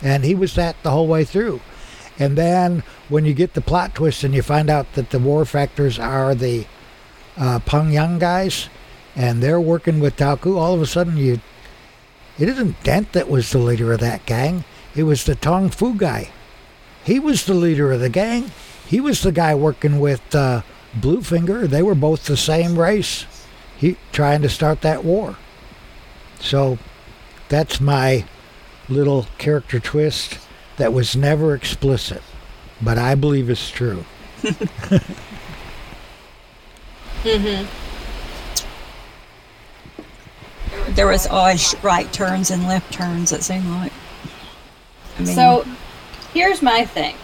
and 0.01 0.23
he 0.23 0.35
was 0.35 0.55
that 0.55 0.75
the 0.83 0.91
whole 0.91 1.07
way 1.07 1.23
through. 1.23 1.61
And 2.19 2.37
then 2.37 2.83
when 3.09 3.25
you 3.25 3.33
get 3.33 3.53
the 3.53 3.61
plot 3.61 3.95
twist 3.95 4.23
and 4.23 4.33
you 4.33 4.41
find 4.41 4.69
out 4.69 4.93
that 4.93 5.09
the 5.09 5.19
war 5.19 5.45
factors 5.45 5.97
are 5.97 6.35
the 6.35 6.65
uh, 7.37 7.59
Pong 7.59 7.91
Yang 7.91 8.19
guys, 8.19 8.69
and 9.15 9.41
they're 9.41 9.61
working 9.61 9.99
with 9.99 10.15
Tao 10.15 10.35
Ku, 10.35 10.57
all 10.57 10.73
of 10.73 10.81
a 10.81 10.85
sudden 10.85 11.17
you 11.17 11.39
it 12.39 12.49
isn't 12.49 12.83
Denth 12.83 13.11
that 13.11 13.29
was 13.29 13.51
the 13.51 13.59
leader 13.59 13.93
of 13.93 13.99
that 13.99 14.25
gang. 14.25 14.63
It 14.95 15.03
was 15.03 15.25
the 15.25 15.35
Tong 15.35 15.69
Fu 15.69 15.93
guy. 15.93 16.31
He 17.03 17.19
was 17.19 17.45
the 17.45 17.53
leader 17.53 17.91
of 17.91 17.99
the 17.99 18.09
gang. 18.09 18.51
He 18.87 18.99
was 18.99 19.21
the 19.21 19.31
guy 19.31 19.53
working 19.53 19.99
with 19.99 20.33
uh, 20.33 20.63
Bluefinger. 20.97 21.67
They 21.67 21.83
were 21.83 21.95
both 21.95 22.25
the 22.25 22.37
same 22.37 22.79
race. 22.79 23.25
He 23.77 23.97
trying 24.11 24.41
to 24.41 24.49
start 24.49 24.81
that 24.81 25.03
war. 25.03 25.37
So 26.39 26.77
that's 27.49 27.79
my 27.79 28.25
little 28.89 29.27
character 29.37 29.79
twist 29.79 30.39
that 30.77 30.93
was 30.93 31.15
never 31.15 31.53
explicit, 31.53 32.21
but 32.81 32.97
I 32.97 33.15
believe 33.15 33.49
it's 33.49 33.69
true. 33.69 34.05
Mm-hmm. 37.23 37.67
There 40.93 41.07
was 41.07 41.27
always 41.27 41.75
right 41.83 42.11
turns 42.11 42.51
and 42.51 42.63
left 42.67 42.91
turns. 42.93 43.31
It 43.31 43.43
seemed 43.43 43.65
like. 43.67 43.93
I 45.17 45.23
mean, 45.23 45.35
So, 45.35 45.65
here's 46.33 46.61
my 46.61 46.85
thing. 46.85 47.15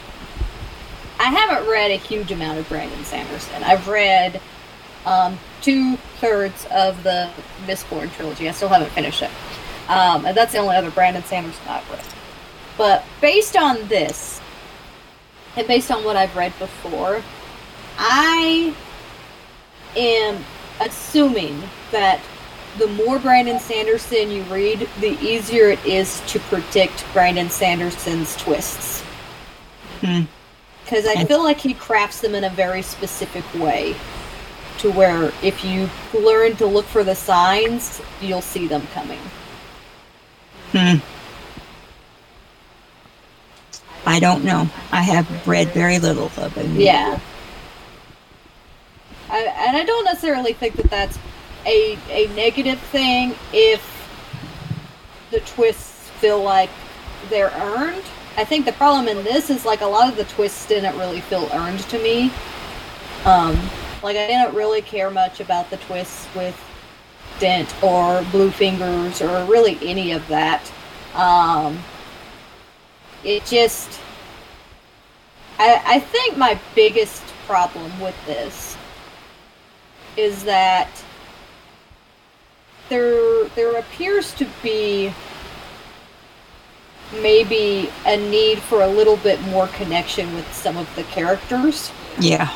I 1.19 1.25
haven't 1.25 1.67
read 1.69 1.91
a 1.91 1.95
huge 1.95 2.31
amount 2.31 2.59
of 2.59 2.69
Brandon 2.69 3.03
Sanderson. 3.03 3.63
I've 3.63 3.87
read 3.87 4.39
um, 5.05 5.39
two 5.61 5.97
thirds 6.19 6.67
of 6.71 7.01
the 7.03 7.29
Mistborn 7.65 8.11
trilogy. 8.13 8.47
I 8.47 8.51
still 8.51 8.69
haven't 8.69 8.91
finished 8.91 9.23
it, 9.23 9.31
um, 9.89 10.25
and 10.25 10.37
that's 10.37 10.51
the 10.51 10.59
only 10.59 10.75
other 10.75 10.91
Brandon 10.91 11.23
Sanderson 11.23 11.67
I've 11.67 11.89
read. 11.89 12.03
But 12.77 13.03
based 13.19 13.57
on 13.57 13.87
this, 13.87 14.39
and 15.55 15.65
based 15.67 15.89
on 15.89 16.03
what 16.03 16.15
I've 16.15 16.35
read 16.35 16.53
before, 16.59 17.23
I 17.97 18.75
am 19.97 20.43
assuming 20.79 21.61
that 21.91 22.21
the 22.77 22.87
more 22.87 23.19
Brandon 23.19 23.59
Sanderson 23.59 24.29
you 24.29 24.43
read, 24.43 24.87
the 24.99 25.17
easier 25.19 25.69
it 25.69 25.83
is 25.85 26.21
to 26.27 26.39
predict 26.39 27.05
Brandon 27.13 27.49
Sanderson's 27.49 28.35
twists. 28.35 29.01
Hmm. 30.01 30.23
Because 30.83 31.05
I 31.05 31.25
feel 31.25 31.43
like 31.43 31.59
he 31.59 31.73
crafts 31.73 32.21
them 32.21 32.33
in 32.33 32.45
a 32.45 32.49
very 32.49 32.81
specific 32.81 33.43
way 33.55 33.93
to 34.77 34.91
where 34.91 35.33
if 35.43 35.65
you 35.65 35.89
learn 36.13 36.55
to 36.57 36.65
look 36.65 36.85
for 36.85 37.03
the 37.03 37.15
signs, 37.15 38.01
you'll 38.21 38.41
see 38.41 38.67
them 38.67 38.85
coming. 38.93 39.19
Hmm. 40.71 40.97
I 44.05 44.19
don't 44.19 44.45
know. 44.45 44.69
I 44.91 45.01
have 45.01 45.47
read 45.47 45.69
very 45.69 45.99
little 45.99 46.31
of 46.37 46.53
him. 46.55 46.79
Yeah. 46.79 47.19
I, 49.29 49.39
and 49.67 49.77
I 49.77 49.83
don't 49.83 50.05
necessarily 50.05 50.53
think 50.53 50.75
that 50.75 50.89
that's 50.89 51.17
a, 51.65 51.97
a 52.09 52.27
negative 52.35 52.79
thing 52.79 53.35
if 53.53 53.83
the 55.31 55.39
twists 55.41 56.09
feel 56.21 56.41
like 56.41 56.69
they're 57.29 57.51
earned. 57.55 58.03
I 58.37 58.45
think 58.45 58.65
the 58.65 58.73
problem 58.73 59.07
in 59.07 59.23
this 59.23 59.49
is 59.49 59.65
like 59.65 59.81
a 59.81 59.85
lot 59.85 60.09
of 60.09 60.15
the 60.15 60.25
twists 60.25 60.65
didn't 60.67 60.97
really 60.97 61.21
feel 61.21 61.49
earned 61.53 61.79
to 61.79 61.99
me. 61.99 62.31
Um, 63.25 63.57
like 64.03 64.15
I 64.15 64.27
didn't 64.27 64.55
really 64.55 64.81
care 64.81 65.09
much 65.09 65.39
about 65.39 65.69
the 65.69 65.77
twists 65.77 66.27
with 66.35 66.57
Denth 67.39 67.71
or 67.83 68.21
Bluefingers 68.31 69.27
or 69.27 69.45
really 69.51 69.77
any 69.81 70.11
of 70.11 70.25
that. 70.27 70.71
Um, 71.15 71.79
it 73.23 73.43
just 73.45 73.99
I, 75.59 75.81
I 75.85 75.99
think 75.99 76.37
my 76.37 76.59
biggest 76.75 77.23
problem 77.47 77.99
with 77.99 78.15
this 78.25 78.76
is 80.17 80.43
that 80.43 80.89
there 82.89 83.45
there 83.49 83.77
appears 83.77 84.33
to 84.33 84.47
be 84.63 85.13
maybe 87.21 87.89
a 88.05 88.17
need 88.17 88.59
for 88.59 88.81
a 88.81 88.87
little 88.87 89.17
bit 89.17 89.41
more 89.43 89.67
connection 89.67 90.33
with 90.35 90.51
some 90.53 90.75
of 90.75 90.93
the 90.95 91.03
characters. 91.03 91.91
Yeah. 92.19 92.51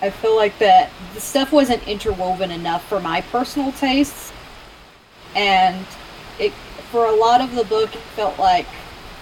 I 0.00 0.10
feel 0.10 0.36
like 0.36 0.58
that 0.58 0.90
the 1.14 1.20
stuff 1.20 1.52
wasn't 1.52 1.86
interwoven 1.86 2.50
enough 2.50 2.86
for 2.88 3.00
my 3.00 3.20
personal 3.20 3.72
tastes, 3.72 4.32
and 5.34 5.84
it 6.38 6.52
for 6.90 7.06
a 7.06 7.12
lot 7.12 7.40
of 7.40 7.54
the 7.54 7.64
book 7.64 7.94
it 7.94 8.00
felt 8.16 8.38
like 8.38 8.66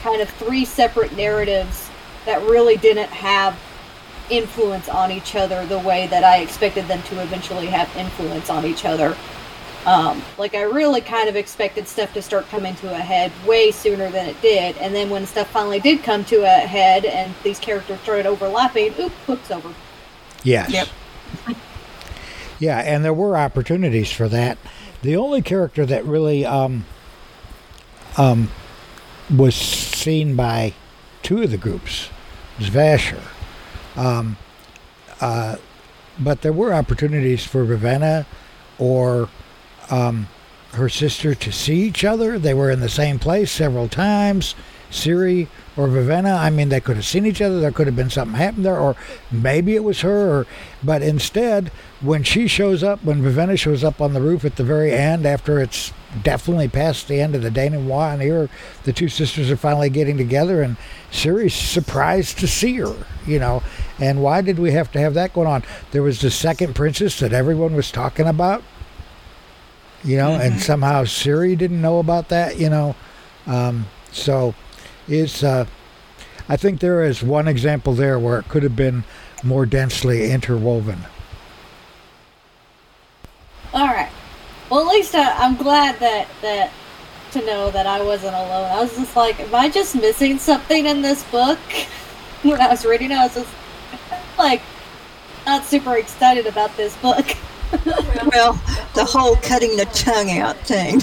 kind 0.03 0.21
of 0.21 0.29
three 0.31 0.65
separate 0.65 1.17
narratives 1.17 1.91
that 2.27 2.43
really 2.43 2.77
didn't 2.77 3.09
have 3.09 3.59
influence 4.31 4.89
on 4.89 5.11
each 5.11 5.35
other 5.35 5.65
the 5.67 5.79
way 5.79 6.07
that 6.09 6.25
I 6.25 6.39
expected 6.39 6.87
them 6.89 7.03
to 7.05 7.23
eventually 7.23 7.67
have 7.67 7.95
influence 7.97 8.51
on 8.51 8.65
each 8.65 8.85
other. 8.85 9.17
Um, 9.87 10.21
like 10.37 10.55
I 10.57 10.63
really 10.63 11.01
kind 11.01 11.29
of 11.29 11.37
expected 11.37 11.87
stuff 11.87 12.13
to 12.15 12.23
start 12.23 12.49
coming 12.49 12.75
to 12.77 12.93
a 12.93 12.99
head 12.99 13.31
way 13.47 13.71
sooner 13.71 14.11
than 14.11 14.27
it 14.27 14.41
did, 14.43 14.77
and 14.79 14.93
then 14.95 15.11
when 15.11 15.27
stuff 15.27 15.49
finally 15.51 15.79
did 15.79 16.03
come 16.03 16.25
to 16.25 16.43
a 16.43 16.67
head 16.67 17.05
and 17.05 17.33
these 17.45 17.61
characters 17.61 18.01
started 18.01 18.27
overlapping, 18.27 18.93
oop, 18.99 19.13
book's 19.27 19.51
over. 19.51 19.73
Yes. 20.43 20.73
Yep. 20.73 20.89
Yeah, 22.59 22.79
and 22.79 23.05
there 23.05 23.15
were 23.15 23.37
opportunities 23.37 24.11
for 24.11 24.29
that. 24.29 24.59
The 25.03 25.17
only 25.17 25.43
character 25.43 25.85
that 25.87 26.05
really 26.05 26.45
um, 26.45 26.85
um, 28.17 28.51
was 29.35 29.55
seen 29.55 30.37
by 30.37 30.73
two 31.23 31.43
of 31.43 31.51
the 31.51 31.59
groups 31.59 32.09
was 32.59 32.71
Vasher. 32.71 33.23
Um, 33.97 34.37
uh, 35.21 35.57
but 36.19 36.43
there 36.43 36.53
were 36.53 36.73
opportunities 36.73 37.45
for 37.45 37.65
Ravenna 37.65 38.27
or 38.79 39.29
um, 39.91 40.29
her 40.73 40.89
sister 40.89 41.35
to 41.35 41.53
see 41.53 41.83
each 41.83 42.05
other. 42.05 42.39
They 42.39 42.55
were 42.55 42.71
in 42.71 42.81
the 42.81 42.89
same 42.89 43.19
place 43.19 43.51
several 43.51 43.89
times. 43.89 44.55
Siri 44.91 45.49
or 45.77 45.89
Vivenna. 45.89 46.39
I 46.39 46.51
mean, 46.51 46.69
they 46.69 46.81
could 46.81 46.97
have 46.97 47.05
seen 47.05 47.27
each 47.27 47.43
other. 47.43 47.61
There 47.61 47.73
could 47.73 47.87
have 47.87 47.97
been 47.97 48.11
something 48.11 48.37
happened 48.37 48.65
there, 48.65 48.79
or 48.79 48.97
maybe 49.31 49.75
it 49.75 49.85
was 49.85 50.01
her. 50.03 50.41
Or, 50.41 50.47
but 50.83 51.03
instead, 51.03 51.71
when 52.01 52.23
she 52.23 52.47
shows 52.47 52.83
up, 52.83 53.03
when 53.05 53.23
Vivenna 53.23 53.59
shows 53.59 53.83
up 53.83 54.01
on 54.01 54.13
the 54.13 54.21
roof 54.21 54.45
at 54.45 54.57
the 54.57 54.65
very 54.65 54.93
end, 54.93 55.27
after 55.27 55.61
it's 55.61 55.93
definitely 56.23 56.69
past 56.69 57.09
the 57.09 57.21
end 57.21 57.35
of 57.35 57.43
the 57.43 57.51
denouement, 57.51 58.15
and 58.15 58.23
here 58.23 58.49
the 58.85 58.93
two 58.93 59.09
sisters 59.09 59.51
are 59.51 59.57
finally 59.57 59.91
getting 59.91 60.17
together, 60.17 60.63
and 60.63 60.77
Siri's 61.11 61.55
surprised 61.55 62.39
to 62.39 62.49
see 62.49 62.75
her. 62.75 62.95
You 63.27 63.39
know, 63.39 63.63
and 63.99 64.23
why 64.23 64.41
did 64.41 64.59
we 64.59 64.73
have 64.73 64.91
to 64.93 65.01
have 65.01 65.15
that 65.15 65.33
going 65.33 65.49
on? 65.49 65.63
There 65.91 66.03
was 66.03 66.21
the 66.21 66.31
second 66.31 66.75
princess 66.75 67.19
that 67.21 67.33
everyone 67.33 67.75
was 67.75 67.91
talking 67.91 68.27
about. 68.27 68.63
You 70.05 70.17
know, 70.19 70.33
and 70.33 70.61
somehow 70.61 71.05
Siri 71.05 71.57
didn't 71.57 71.81
know 71.81 71.99
about 71.99 72.29
that. 72.29 72.59
You 72.59 72.71
know, 72.71 72.97
um, 73.47 73.87
so 74.13 74.55
it's. 75.09 75.43
Uh, 75.43 75.67
I 76.49 76.57
think 76.57 76.79
there 76.79 77.03
is 77.03 77.25
one 77.25 77.49
example 77.49 77.95
there 77.95 78.19
where 78.19 78.39
it 78.39 78.49
could 78.49 78.63
have 78.63 78.77
been 78.77 79.03
more 79.43 79.67
densely 79.67 80.31
interwoven. 80.31 81.01
All 83.75 83.87
right. 83.89 84.11
Well, 84.71 84.81
at 84.81 84.87
least 84.87 85.15
I, 85.15 85.33
I'm 85.33 85.57
glad 85.57 85.99
that 86.01 86.29
that 86.43 86.73
to 87.33 87.45
know 87.45 87.71
that 87.71 87.87
I 87.87 88.03
wasn't 88.03 88.35
alone. 88.35 88.71
I 88.71 88.81
was 88.81 88.97
just 88.97 89.15
like, 89.17 89.39
am 89.41 89.55
I 89.55 89.69
just 89.69 89.95
missing 89.95 90.39
something 90.39 90.87
in 90.87 91.03
this 91.03 91.23
book? 91.25 91.59
when 92.43 92.61
I 92.61 92.69
was 92.69 92.85
reading, 92.85 93.11
it, 93.11 93.15
I 93.15 93.25
was 93.25 93.35
just 93.35 93.51
like 94.39 94.63
not 95.45 95.65
super 95.65 95.97
excited 95.97 96.47
about 96.47 96.77
this 96.77 96.97
book. 96.97 97.27
Well, 98.33 98.61
the 98.95 99.05
whole 99.05 99.37
cutting 99.37 99.77
the 99.77 99.87
tongue 99.87 100.39
out 100.39 100.57
thing 100.59 101.01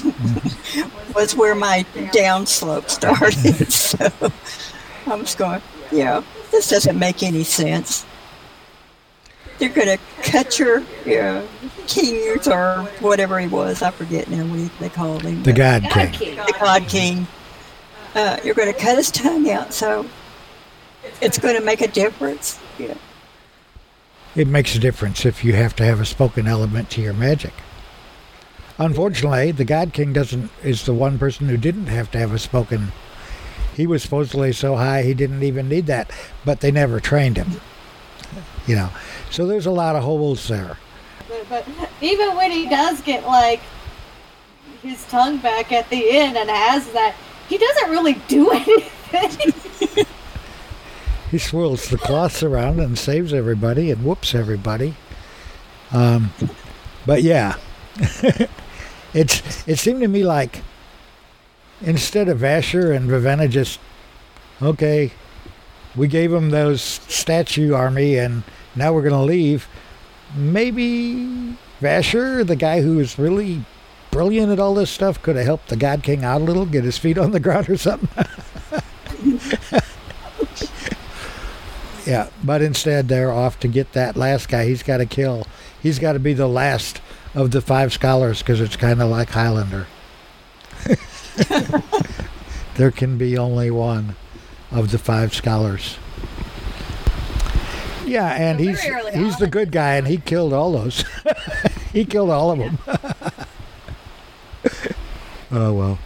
was 1.15 1.35
where 1.35 1.55
my 1.55 1.85
downslope 1.93 2.89
started. 2.89 3.71
So 3.71 4.09
I 5.07 5.15
was 5.15 5.35
going, 5.35 5.61
yeah, 5.91 6.23
this 6.51 6.69
doesn't 6.69 6.97
make 6.97 7.21
any 7.21 7.43
sense. 7.43 8.05
They're 9.59 9.69
going 9.69 9.97
to 9.97 10.03
cut 10.23 10.57
your 10.59 10.83
yeah, 11.05 11.45
king 11.87 12.39
or 12.47 12.83
whatever 12.99 13.39
he 13.39 13.47
was. 13.47 13.81
I 13.81 13.91
forget 13.91 14.29
now 14.29 14.45
what 14.45 14.71
they 14.79 14.89
called 14.89 15.21
him. 15.21 15.43
The 15.43 15.51
but- 15.51 15.57
God 15.57 15.83
God 15.83 15.93
King. 15.93 16.11
King. 16.13 16.35
the 16.35 16.55
God 16.59 16.87
King. 16.87 17.27
Uh, 18.15 18.39
you're 18.43 18.55
going 18.55 18.71
to 18.71 18.79
cut 18.79 18.97
his 18.97 19.09
tongue 19.09 19.49
out, 19.49 19.73
so 19.73 20.05
it's 21.21 21.39
going 21.39 21.55
to 21.55 21.63
make 21.63 21.81
a 21.81 21.87
difference. 21.87 22.59
Yeah. 22.77 22.95
It 24.35 24.47
makes 24.47 24.75
a 24.75 24.79
difference 24.79 25.25
if 25.25 25.43
you 25.43 25.53
have 25.53 25.75
to 25.77 25.85
have 25.85 25.99
a 25.99 26.05
spoken 26.05 26.47
element 26.47 26.89
to 26.91 27.01
your 27.01 27.13
magic. 27.13 27.53
Unfortunately, 28.79 29.51
the 29.51 29.65
God 29.65 29.93
King 29.93 30.13
doesn't 30.13 30.49
is 30.63 30.85
the 30.85 30.93
one 30.93 31.19
person 31.19 31.47
who 31.47 31.57
didn't 31.57 31.87
have 31.87 32.09
to 32.11 32.19
have 32.19 32.33
a 32.33 32.39
spoken. 32.39 32.91
He 33.75 33.85
was 33.87 34.03
supposedly 34.03 34.51
so 34.53 34.75
high 34.75 35.03
he 35.03 35.13
didn't 35.13 35.43
even 35.43 35.69
need 35.69 35.85
that, 35.87 36.11
but 36.45 36.59
they 36.59 36.71
never 36.71 36.99
trained 36.99 37.37
him. 37.37 37.61
You 38.65 38.75
know, 38.75 38.89
so 39.33 39.47
there's 39.47 39.65
a 39.65 39.71
lot 39.71 39.95
of 39.95 40.03
holes 40.03 40.47
there. 40.47 40.77
But, 41.27 41.49
but 41.49 41.89
even 42.01 42.35
when 42.35 42.51
he 42.51 42.69
does 42.69 43.01
get 43.01 43.25
like 43.25 43.61
his 44.83 45.03
tongue 45.05 45.39
back 45.39 45.71
at 45.71 45.89
the 45.89 46.11
end 46.11 46.37
and 46.37 46.49
has 46.51 46.91
that, 46.91 47.15
he 47.49 47.57
doesn't 47.57 47.89
really 47.89 48.13
do 48.27 48.51
anything. 49.11 50.05
He 51.31 51.39
swirls 51.39 51.89
the 51.89 51.97
cloths 51.97 52.43
around 52.43 52.79
and 52.79 52.95
saves 52.95 53.33
everybody 53.33 53.89
and 53.89 54.05
whoops 54.05 54.35
everybody. 54.35 54.93
Um, 55.91 56.31
but 57.07 57.23
yeah, 57.23 57.55
it's 59.15 59.67
it 59.67 59.79
seemed 59.79 60.01
to 60.01 60.07
me 60.07 60.23
like 60.23 60.61
instead 61.81 62.29
of 62.29 62.37
Vasher 62.37 62.95
and 62.95 63.09
Vivenna 63.09 63.49
just 63.49 63.79
okay, 64.61 65.11
we 65.95 66.07
gave 66.07 66.29
them 66.29 66.51
those 66.51 66.83
statue 66.83 67.73
army 67.73 68.19
and 68.19 68.43
now 68.75 68.93
we're 68.93 69.03
gonna 69.03 69.23
leave. 69.23 69.67
Maybe 70.35 71.55
Vasher, 71.81 72.45
the 72.45 72.55
guy 72.55 72.81
who 72.81 72.99
is 72.99 73.19
really 73.19 73.63
brilliant 74.11 74.51
at 74.51 74.59
all 74.59 74.73
this 74.73 74.89
stuff, 74.89 75.21
could 75.21 75.35
have 75.35 75.45
helped 75.45 75.69
the 75.69 75.75
God 75.75 76.03
King 76.03 76.23
out 76.23 76.41
a 76.41 76.43
little, 76.43 76.65
get 76.65 76.83
his 76.83 76.97
feet 76.97 77.17
on 77.19 77.31
the 77.31 77.39
ground 77.39 77.69
or 77.69 77.77
something. 77.77 78.25
Yeah, 82.05 82.29
but 82.43 82.61
instead 82.61 83.07
they're 83.07 83.31
off 83.31 83.59
to 83.61 83.67
get 83.67 83.93
that 83.93 84.17
last 84.17 84.49
guy. 84.49 84.65
He's 84.65 84.83
got 84.83 84.97
to 84.97 85.05
kill. 85.05 85.47
He's 85.81 85.99
got 85.99 86.13
to 86.13 86.19
be 86.19 86.33
the 86.33 86.47
last 86.47 87.01
of 87.33 87.51
the 87.51 87.61
five 87.61 87.93
scholars 87.93 88.39
because 88.39 88.59
it's 88.59 88.75
kind 88.75 89.01
of 89.01 89.09
like 89.09 89.29
Highlander. 89.29 89.87
there 92.75 92.91
can 92.91 93.17
be 93.17 93.37
only 93.37 93.71
one 93.71 94.15
of 94.71 94.91
the 94.91 94.97
five 94.97 95.33
scholars. 95.33 95.97
Yeah, 98.13 98.27
and 98.27 98.59
So 98.59 98.63
he's 98.65 98.81
he's 99.15 99.33
on, 99.33 99.39
the 99.39 99.47
good 99.47 99.71
guy, 99.71 99.95
and 99.95 100.05
he 100.05 100.17
killed 100.17 100.53
all 100.53 100.71
those. 100.71 101.03
he 101.91 102.05
killed 102.05 102.29
all 102.29 102.51
of 102.51 102.59
them. 102.59 102.77
oh 105.51 105.73
well. 105.73 105.99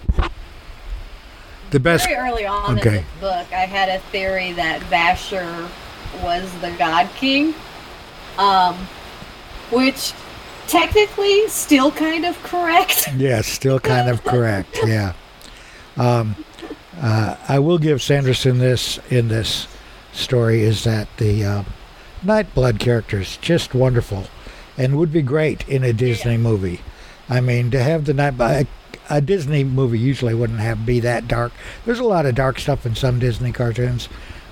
The 1.72 1.82
best. 1.82 2.06
Very 2.08 2.16
early 2.16 2.46
on 2.46 2.80
Okay. 2.80 3.00
in 3.00 3.04
the 3.16 3.20
book, 3.20 3.48
I 3.52 3.66
had 3.66 3.90
a 3.90 4.00
theory 4.12 4.54
that 4.54 4.80
Vasher 4.84 5.68
was 6.24 6.50
the 6.62 6.72
God 6.80 7.10
King, 7.18 7.54
um, 8.38 8.76
which 9.70 10.14
technically 10.68 11.46
still 11.50 11.92
kind 11.92 12.24
of 12.26 12.42
correct. 12.42 13.10
Yes, 13.18 13.48
still 13.48 13.82
kind 13.82 14.10
of 14.10 14.24
correct. 14.24 14.80
Yeah. 14.86 15.12
Um, 15.98 16.38
uh, 17.02 17.36
I 17.50 17.60
will 17.60 17.78
give 17.80 18.02
Sanderson 18.02 18.60
this 18.60 18.98
in 19.10 19.28
this 19.28 19.68
story 20.14 20.62
is 20.62 20.86
that 20.86 21.10
the 21.18 21.44
uh, 21.44 21.64
Nightblood 22.28 22.80
characters 22.80 23.38
just 23.38 23.74
wonderful, 23.74 24.28
and 24.78 24.98
would 24.98 25.12
be 25.12 25.22
great 25.22 25.68
in 25.68 25.84
a 25.84 25.94
Disney 25.94 26.38
movie. 26.38 26.82
I 27.30 27.42
mean, 27.42 27.72
to 27.72 27.82
have 27.82 28.06
the 28.06 28.14
night 28.14 28.40
a, 28.40 28.68
a 29.10 29.22
Disney 29.22 29.64
movie 29.64 29.98
usually 29.98 30.34
wouldn't 30.34 30.60
have 30.60 30.86
be 30.86 31.00
that 31.00 31.28
dark. 31.28 31.54
There's 31.86 32.00
a 32.00 32.04
lot 32.04 32.26
of 32.26 32.36
dark 32.36 32.60
stuff 32.60 32.86
in 32.86 32.96
some 32.96 33.20
Disney 33.20 33.52
cartoons, 33.52 34.10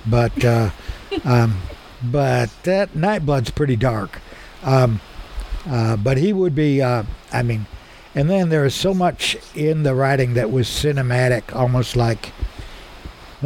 but 0.08 0.44
uh, 0.44 0.70
um, 1.26 1.62
but 2.02 2.50
that 2.64 2.94
Nightblood's 2.94 3.52
pretty 3.52 3.76
dark. 3.76 4.20
Um, 4.64 5.02
uh, 5.68 5.98
but 5.98 6.18
he 6.18 6.32
would 6.34 6.56
be. 6.56 6.82
Uh, 6.82 7.04
I 7.34 7.44
mean, 7.44 7.66
and 8.16 8.30
then 8.30 8.48
there 8.48 8.64
is 8.64 8.74
so 8.74 8.94
much 8.94 9.36
in 9.54 9.84
the 9.84 9.94
writing 9.94 10.36
that 10.36 10.50
was 10.50 10.68
cinematic, 10.68 11.54
almost 11.54 11.98
like, 11.98 12.32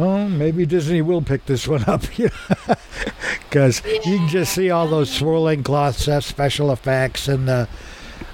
oh, 0.00 0.28
maybe 0.28 0.66
Disney 0.66 1.02
will 1.02 1.22
pick 1.22 1.46
this 1.46 1.68
one 1.68 1.84
up, 1.84 2.02
because 2.16 3.84
you 3.84 4.18
can 4.18 4.28
just 4.28 4.54
see 4.54 4.70
all 4.70 4.88
those 4.88 5.10
swirling 5.10 5.62
cloths, 5.62 6.04
sets, 6.04 6.26
special 6.26 6.72
effects, 6.72 7.28
and 7.28 7.48
the 7.48 7.68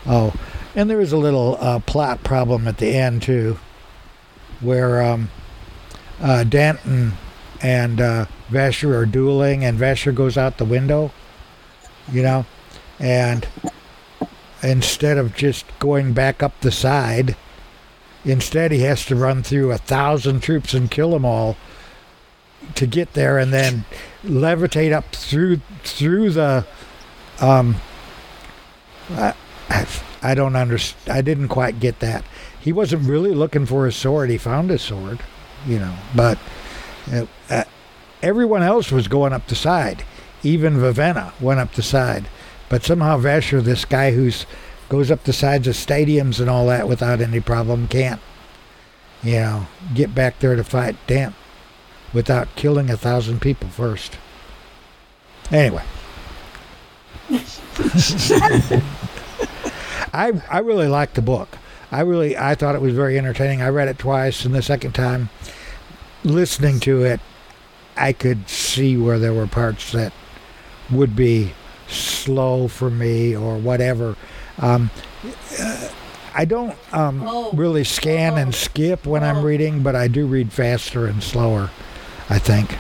oh, 0.07 0.35
and 0.75 0.89
there 0.91 1.01
is 1.01 1.13
a 1.13 1.17
little 1.17 1.57
uh, 1.61 1.79
plot 1.81 2.23
problem 2.23 2.69
at 2.69 2.79
the 2.79 2.95
end 2.95 3.23
too, 3.23 3.59
where 4.61 5.03
um, 5.03 5.31
uh, 6.21 6.45
Danton 6.45 7.13
and 7.63 8.01
uh, 8.01 8.27
Vasher 8.51 8.95
are 8.95 9.07
dueling, 9.07 9.65
and 9.65 9.79
Vasher 9.79 10.15
goes 10.15 10.37
out 10.37 10.59
the 10.59 10.65
window, 10.65 11.11
you 12.13 12.23
know, 12.23 12.47
and 12.99 13.49
instead 14.63 15.19
of 15.19 15.35
just 15.35 15.67
going 15.79 16.13
back 16.13 16.43
up 16.43 16.61
the 16.61 16.71
side, 16.71 17.37
instead 18.27 18.73
he 18.73 18.81
has 18.81 19.07
to 19.07 19.17
run 19.17 19.43
through 19.43 19.71
a 19.73 19.79
thousand 19.79 20.41
troops 20.41 20.75
and 20.75 20.91
kill 20.91 21.11
them 21.11 21.25
all 21.25 21.57
to 22.75 22.87
get 22.87 23.13
there, 23.13 23.39
and 23.39 23.53
then 23.53 23.85
levitate 24.25 24.93
up 24.93 25.15
through 25.15 25.61
through 25.85 26.31
the. 26.31 26.67
Um, 27.41 27.77
I, 29.11 29.35
I 30.23 30.35
don't 30.35 30.57
understand. 30.57 31.17
I 31.17 31.23
didn't 31.23 31.49
quite 31.49 31.81
get 31.81 32.01
that. 32.01 32.25
He 32.61 32.73
wasn't 32.73 33.09
really 33.09 33.35
looking 33.35 33.67
for 33.67 33.87
a 33.87 33.93
sword. 33.93 34.31
He 34.31 34.39
found 34.39 34.71
a 34.71 34.79
sword, 34.79 35.21
you 35.67 35.79
know, 35.79 35.95
but 36.15 36.39
uh, 37.13 37.27
uh, 37.49 37.65
everyone 38.23 38.63
else 38.63 38.91
was 38.91 39.07
going 39.07 39.33
up 39.33 39.47
the 39.47 39.55
side. 39.55 40.05
Even 40.43 40.75
Vivenna 40.75 41.33
went 41.41 41.61
up 41.61 41.73
the 41.73 41.83
side. 41.83 42.29
But 42.69 42.83
somehow 42.83 43.19
Vasher, 43.19 43.63
this 43.63 43.85
guy 43.85 44.11
who's 44.11 44.47
goes 44.89 45.11
up 45.11 45.25
the 45.25 45.33
sides 45.33 45.67
of 45.67 45.75
stadiums 45.75 46.41
and 46.41 46.49
all 46.49 46.67
that 46.67 46.89
without 46.89 47.21
any 47.21 47.41
problem, 47.41 47.89
can't, 47.89 48.21
you 49.23 49.33
know, 49.33 49.67
get 49.95 50.15
back 50.15 50.39
there 50.39 50.57
to 50.57 50.65
fight 50.65 50.97
Denth 51.07 51.35
without 52.13 52.55
killing 52.57 52.91
a 52.91 52.97
thousand 52.97 53.41
people 53.41 53.69
first. 53.69 54.19
Anyway. 55.51 55.85
I 60.13 60.41
I 60.51 60.59
really 60.61 60.89
liked 60.89 61.15
the 61.15 61.23
book. 61.23 61.59
I 61.91 62.01
really 62.01 62.37
I 62.37 62.55
thought 62.55 62.75
it 62.75 62.81
was 62.81 62.95
very 62.95 63.19
entertaining. 63.19 63.63
I 63.63 63.69
read 63.69 63.89
it 63.89 63.99
twice, 63.99 64.45
and 64.45 64.55
the 64.55 64.63
second 64.63 64.93
time, 64.95 65.29
listening 66.25 66.81
to 66.81 67.05
it, 67.05 67.21
I 67.97 68.13
could 68.13 68.49
see 68.49 68.97
where 68.97 69.19
there 69.19 69.35
were 69.35 69.47
parts 69.47 69.93
that 69.93 70.13
would 70.91 71.17
be 71.17 71.53
slow 71.89 72.69
for 72.69 72.91
me 72.91 73.37
or 73.37 73.57
whatever. 73.57 74.17
Um, 74.59 74.91
uh, 75.61 75.89
I 76.35 76.45
don't 76.45 76.75
um, 76.93 77.23
Oh. 77.27 77.51
really 77.53 77.85
scan 77.85 78.35
Oh. 78.35 78.37
and 78.37 78.55
skip 78.55 79.07
when 79.07 79.23
I'm 79.25 79.39
Oh. 79.39 79.43
reading, 79.43 79.83
but 79.83 79.95
I 79.97 80.09
do 80.09 80.27
read 80.27 80.53
faster 80.53 81.07
and 81.07 81.23
slower. 81.23 81.71
I 82.29 82.39
think. 82.39 82.77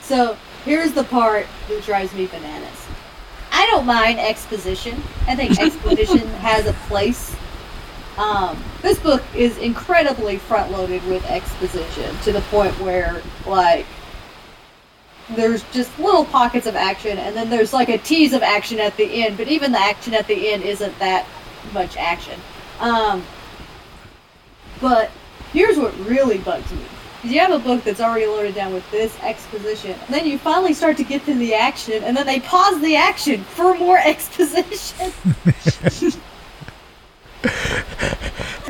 So 0.00 0.36
here's 0.64 0.92
the 0.92 1.04
part 1.04 1.46
that 1.68 1.82
drives 1.84 2.14
me 2.14 2.26
bananas. 2.26 2.86
I 3.52 3.66
don't 3.66 3.86
mind 3.86 4.18
exposition. 4.20 5.02
I 5.26 5.34
think 5.34 5.58
exposition 5.60 6.26
has 6.40 6.66
a 6.66 6.72
place. 6.88 7.34
Um, 8.16 8.62
this 8.82 8.98
book 8.98 9.22
is 9.34 9.58
incredibly 9.58 10.38
front 10.38 10.72
loaded 10.72 11.04
with 11.06 11.24
exposition 11.30 12.16
to 12.24 12.32
the 12.32 12.40
point 12.42 12.72
where, 12.80 13.22
like, 13.46 13.86
there's 15.30 15.62
just 15.72 15.96
little 15.98 16.24
pockets 16.24 16.66
of 16.66 16.74
action, 16.74 17.18
and 17.18 17.36
then 17.36 17.50
there's 17.50 17.72
like 17.72 17.88
a 17.88 17.98
tease 17.98 18.32
of 18.32 18.42
action 18.42 18.80
at 18.80 18.96
the 18.96 19.24
end, 19.24 19.36
but 19.36 19.48
even 19.48 19.72
the 19.72 19.78
action 19.78 20.14
at 20.14 20.26
the 20.26 20.50
end 20.50 20.62
isn't 20.62 20.98
that 20.98 21.26
much 21.72 21.96
action. 21.96 22.40
Um, 22.80 23.22
but 24.80 25.10
here's 25.52 25.76
what 25.76 25.96
really 26.00 26.38
bugs 26.38 26.70
me. 26.72 26.80
You 27.24 27.40
have 27.40 27.50
a 27.50 27.58
book 27.58 27.82
that's 27.82 28.00
already 28.00 28.26
loaded 28.26 28.54
down 28.54 28.72
with 28.72 28.88
this 28.90 29.18
exposition, 29.22 29.90
and 29.90 30.14
then 30.14 30.26
you 30.26 30.38
finally 30.38 30.72
start 30.72 30.96
to 30.98 31.04
get 31.04 31.24
to 31.26 31.34
the 31.34 31.54
action, 31.54 32.02
and 32.04 32.16
then 32.16 32.26
they 32.26 32.40
pause 32.40 32.80
the 32.80 32.96
action 32.96 33.42
for 33.42 33.74
more 33.74 33.98
exposition. 34.04 35.12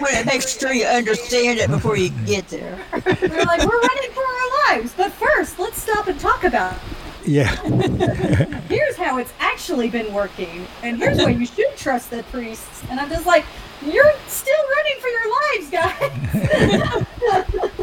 Well, 0.01 0.27
it 0.27 0.43
sure 0.49 0.73
you 0.73 0.87
understand 0.87 1.59
it 1.59 1.69
before 1.69 1.97
you 1.97 2.11
get 2.25 2.49
there. 2.49 2.79
We're 2.93 3.45
like, 3.45 3.67
we're 3.67 3.81
running 3.81 4.11
for 4.13 4.23
our 4.23 4.77
lives, 4.77 4.95
but 4.97 5.13
first, 5.13 5.59
let's 5.59 5.83
stop 5.83 6.07
and 6.07 6.19
talk 6.21 6.45
about 6.45 6.75
it. 6.75 6.79
Yeah. 7.27 7.55
here's 8.69 8.97
how 8.97 9.19
it's 9.19 9.33
actually 9.39 9.91
been 9.91 10.15
working, 10.15 10.67
and 10.83 10.97
here's 10.97 11.19
why 11.19 11.29
you 11.29 11.45
should 11.45 11.77
trust 11.77 12.11
the 12.11 12.23
priests. 12.31 12.83
And 12.89 12.99
I'm 12.99 13.11
just 13.11 13.27
like, 13.27 13.45
you're 13.85 14.15
still 14.29 14.65
running 14.71 14.99
for 14.99 15.09
your 15.09 15.29
lives, 15.43 15.71
guys. 15.71 17.07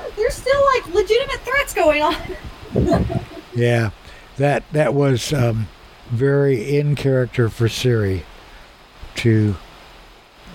There's 0.15 0.33
still 0.33 0.65
like 0.73 0.87
legitimate 0.95 1.41
threats 1.41 1.75
going 1.75 2.01
on. 2.01 2.15
Yeah, 3.53 3.91
that 4.37 4.63
that 4.71 4.95
was 4.95 5.31
um, 5.31 5.67
very 6.07 6.77
in 6.77 6.95
character 6.95 7.47
for 7.47 7.69
Siri 7.69 8.23
to 9.17 9.55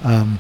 um, 0.03 0.39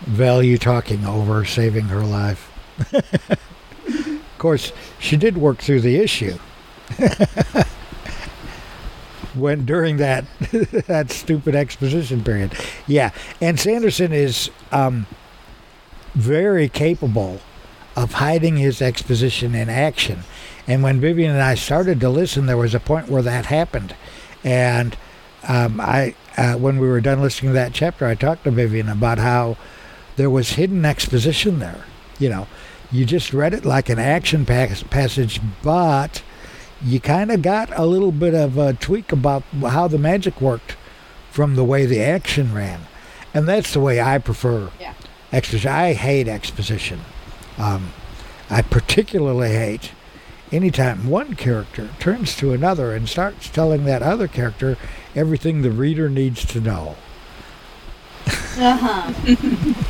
value 0.00 0.58
talking 0.58 1.04
over 1.04 1.44
saving 1.44 1.86
her 1.86 2.04
life. 2.04 2.52
of 2.92 4.38
course, 4.38 4.72
she 4.98 5.16
did 5.16 5.36
work 5.36 5.58
through 5.58 5.80
the 5.80 5.96
issue 5.96 6.38
when 9.34 9.64
during 9.64 9.96
that 9.98 10.24
that 10.86 11.10
stupid 11.10 11.54
exposition 11.54 12.22
period. 12.22 12.52
Yeah, 12.86 13.10
and 13.40 13.58
Sanderson 13.58 14.12
is 14.12 14.50
um, 14.72 15.06
very 16.14 16.68
capable 16.68 17.40
of 17.94 18.14
hiding 18.14 18.56
his 18.56 18.82
exposition 18.82 19.54
in 19.54 19.68
action. 19.70 20.20
And 20.66 20.82
when 20.82 21.00
Vivian 21.00 21.30
and 21.32 21.42
I 21.42 21.54
started 21.54 22.00
to 22.00 22.10
listen, 22.10 22.46
there 22.46 22.56
was 22.56 22.74
a 22.74 22.80
point 22.80 23.08
where 23.08 23.22
that 23.22 23.46
happened. 23.46 23.94
And 24.44 24.96
um, 25.48 25.80
I, 25.80 26.14
uh, 26.36 26.54
when 26.54 26.78
we 26.78 26.88
were 26.88 27.00
done 27.00 27.20
listening 27.20 27.50
to 27.50 27.54
that 27.54 27.72
chapter, 27.72 28.06
I 28.06 28.14
talked 28.14 28.44
to 28.44 28.50
Vivian 28.50 28.88
about 28.88 29.18
how 29.18 29.56
there 30.16 30.30
was 30.30 30.50
hidden 30.50 30.84
exposition 30.84 31.58
there. 31.58 31.84
You 32.18 32.30
know, 32.30 32.46
you 32.90 33.04
just 33.04 33.32
read 33.32 33.54
it 33.54 33.64
like 33.64 33.88
an 33.88 33.98
action 33.98 34.46
pas- 34.46 34.82
passage, 34.84 35.40
but 35.62 36.22
you 36.82 37.00
kind 37.00 37.30
of 37.30 37.42
got 37.42 37.70
a 37.78 37.84
little 37.86 38.12
bit 38.12 38.34
of 38.34 38.58
a 38.58 38.72
tweak 38.74 39.12
about 39.12 39.42
how 39.62 39.88
the 39.88 39.98
magic 39.98 40.40
worked 40.40 40.76
from 41.30 41.54
the 41.56 41.64
way 41.64 41.86
the 41.86 42.00
action 42.00 42.54
ran. 42.54 42.80
And 43.34 43.46
that's 43.46 43.72
the 43.72 43.80
way 43.80 44.00
I 44.00 44.18
prefer 44.18 44.70
Yeah. 44.80 44.94
exposition. 45.32 45.70
I 45.70 45.92
hate 45.92 46.28
exposition. 46.28 47.00
Um, 47.58 47.92
I 48.48 48.62
particularly 48.62 49.50
hate 49.50 49.90
anytime 50.52 51.08
one 51.08 51.34
character 51.34 51.90
turns 51.98 52.36
to 52.36 52.52
another 52.52 52.94
and 52.94 53.08
starts 53.08 53.48
telling 53.48 53.84
that 53.84 54.02
other 54.02 54.28
character 54.28 54.78
everything 55.16 55.62
the 55.62 55.70
reader 55.70 56.08
needs 56.08 56.44
to 56.44 56.60
know. 56.60 56.94
Uh 58.58 58.76
huh. 58.76 59.12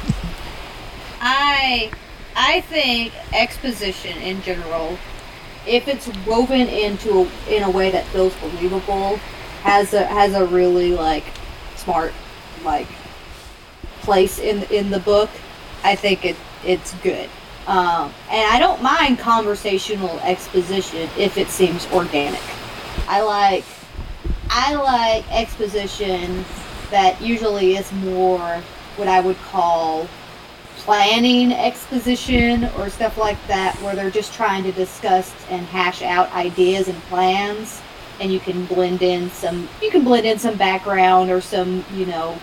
I 1.20 1.90
I 2.36 2.60
think 2.62 3.12
exposition 3.34 4.16
in 4.18 4.40
general, 4.42 4.98
if 5.66 5.88
it's 5.88 6.08
woven 6.26 6.68
into 6.68 7.20
a, 7.20 7.54
in 7.54 7.62
a 7.64 7.70
way 7.70 7.90
that 7.90 8.06
feels 8.06 8.34
believable, 8.36 9.16
has 9.62 9.92
a 9.92 10.06
has 10.06 10.34
a 10.34 10.46
really 10.46 10.92
like 10.94 11.24
smart 11.74 12.14
like 12.64 12.88
place 14.00 14.38
in 14.38 14.62
in 14.64 14.90
the 14.90 15.00
book. 15.00 15.30
I 15.82 15.96
think 15.96 16.24
it 16.24 16.36
it's 16.64 16.94
good. 16.94 17.28
Um, 17.66 18.14
and 18.30 18.52
I 18.52 18.60
don't 18.60 18.80
mind 18.80 19.18
conversational 19.18 20.20
exposition 20.20 21.08
if 21.18 21.36
it 21.36 21.48
seems 21.48 21.84
organic. 21.92 22.40
I 23.08 23.22
like 23.22 23.64
I 24.50 24.74
like 24.74 25.30
exposition 25.32 26.44
that 26.90 27.20
usually 27.20 27.76
is 27.76 27.90
more 27.92 28.62
what 28.96 29.08
I 29.08 29.20
would 29.20 29.36
call 29.38 30.08
planning 30.76 31.52
exposition 31.52 32.64
or 32.78 32.88
stuff 32.88 33.18
like 33.18 33.44
that, 33.48 33.74
where 33.82 33.94
they're 33.94 34.10
just 34.10 34.32
trying 34.32 34.62
to 34.64 34.72
discuss 34.72 35.34
and 35.50 35.66
hash 35.66 36.02
out 36.02 36.32
ideas 36.32 36.88
and 36.88 36.96
plans, 37.04 37.80
and 38.20 38.32
you 38.32 38.38
can 38.40 38.64
blend 38.66 39.02
in 39.02 39.30
some 39.30 39.68
you 39.82 39.90
can 39.90 40.04
blend 40.04 40.26
in 40.26 40.38
some 40.38 40.56
background 40.56 41.30
or 41.30 41.40
some 41.40 41.84
you 41.92 42.06
know 42.06 42.38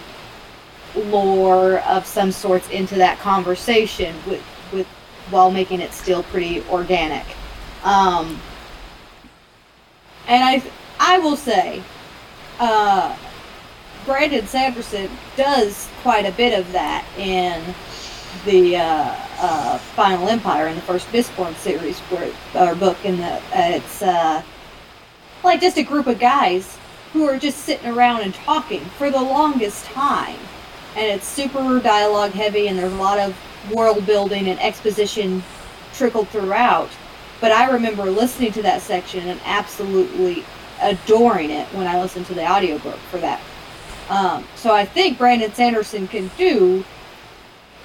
lore 0.96 1.80
of 1.80 2.06
some 2.06 2.32
sorts 2.32 2.70
into 2.70 2.96
that 2.96 3.18
conversation 3.20 4.16
with 4.28 4.44
with 4.72 4.88
while 5.30 5.50
making 5.50 5.80
it 5.80 5.94
still 5.94 6.24
pretty 6.24 6.62
organic. 6.70 7.26
Um, 7.84 8.39
and 10.28 10.44
I 10.44 10.63
I 11.00 11.18
will 11.20 11.36
say, 11.36 11.82
uh, 12.60 13.16
Brandon 14.06 14.46
Sanderson 14.48 15.10
does 15.38 15.88
quite 16.02 16.26
a 16.26 16.32
bit 16.32 16.58
of 16.58 16.72
that 16.74 17.06
in 17.18 17.62
the 18.46 18.78
uh, 18.78 19.16
uh, 19.39 19.78
Final 19.78 20.28
Empire 20.28 20.68
in 20.68 20.76
the 20.76 20.82
first 20.82 21.08
Mistborn 21.10 21.56
series, 21.56 22.02
or 22.56 22.76
book 22.76 22.98
in 23.06 23.18
the 23.18 23.42
it's 23.54 24.02
uh, 24.02 24.42
like 25.44 25.62
just 25.62 25.78
a 25.78 25.84
group 25.84 26.08
of 26.08 26.20
guys 26.20 26.78
who 27.13 27.26
are 27.26 27.38
just 27.38 27.60
sitting 27.60 27.89
around 27.89 28.22
and 28.22 28.34
talking 28.34 28.82
for 28.98 29.12
the 29.12 29.22
longest 29.22 29.86
time, 29.86 30.39
and 30.96 31.06
it's 31.06 31.28
super 31.28 31.80
dialogue 31.80 32.32
heavy, 32.32 32.68
and 32.68 32.78
there's 32.78 32.92
a 32.92 32.98
lot 32.98 33.20
of 33.20 33.38
world 33.72 34.06
building 34.06 34.48
and 34.48 34.60
exposition 34.60 35.44
trickled 35.94 36.28
throughout. 36.30 36.89
But 37.39 37.52
I 37.52 37.72
remember 37.72 38.06
listening 38.06 38.52
to 38.54 38.62
that 38.63 38.82
section 38.82 39.28
and 39.28 39.39
absolutely 39.46 40.44
adoring 40.84 41.50
it 41.50 41.67
when 41.69 41.88
I 41.88 42.02
listened 42.02 42.26
to 42.28 42.34
the 42.34 42.50
audiobook 42.50 42.98
for 43.10 43.17
that. 43.19 43.41
Um, 44.10 44.46
so 44.56 44.74
I 44.74 44.86
think 44.86 45.17
Brandon 45.17 45.52
Sanderson 45.54 46.08
can 46.08 46.30
do, 46.38 46.84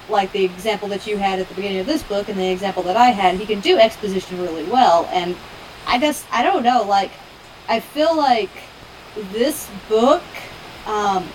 like 0.09 0.31
the 0.31 0.43
example 0.43 0.87
that 0.89 1.07
you 1.07 1.17
had 1.17 1.39
at 1.39 1.47
the 1.47 1.55
beginning 1.55 1.79
of 1.79 1.85
this 1.85 2.03
book 2.03 2.29
and 2.29 2.37
the 2.37 2.49
example 2.49 2.83
that 2.83 2.97
I 2.97 3.09
had, 3.09 3.35
he 3.35 3.45
can 3.45 3.59
do 3.61 3.77
exposition 3.77 4.41
really 4.41 4.65
well. 4.65 5.07
And 5.11 5.35
I 5.87 5.99
just, 5.99 6.25
I 6.31 6.43
don't 6.43 6.63
know, 6.63 6.83
like, 6.83 7.11
I 7.67 7.79
feel 7.79 8.15
like 8.15 8.49
this 9.31 9.69
book 9.87 10.23
um, 10.85 11.27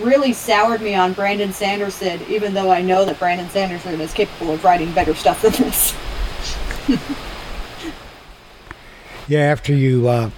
really 0.00 0.32
soured 0.32 0.80
me 0.80 0.94
on 0.94 1.12
Brandon 1.12 1.52
Sanderson, 1.52 2.20
even 2.28 2.54
though 2.54 2.70
I 2.70 2.80
know 2.80 3.04
that 3.04 3.18
Brandon 3.18 3.48
Sanderson 3.50 4.00
is 4.00 4.12
capable 4.12 4.54
of 4.54 4.64
writing 4.64 4.92
better 4.92 5.14
stuff 5.14 5.42
than 5.42 5.52
this. 5.52 5.94
Yeah, 9.26 9.40
after 9.40 9.74
you, 9.74 10.06
uh, 10.06 10.30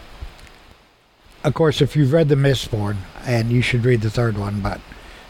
of 1.46 1.54
course, 1.54 1.80
if 1.80 1.94
you've 1.94 2.12
read 2.12 2.28
the 2.28 2.34
Mistborn, 2.34 2.96
and 3.24 3.52
you 3.52 3.62
should 3.62 3.84
read 3.84 4.00
the 4.00 4.10
third 4.10 4.36
one, 4.36 4.60
but 4.60 4.80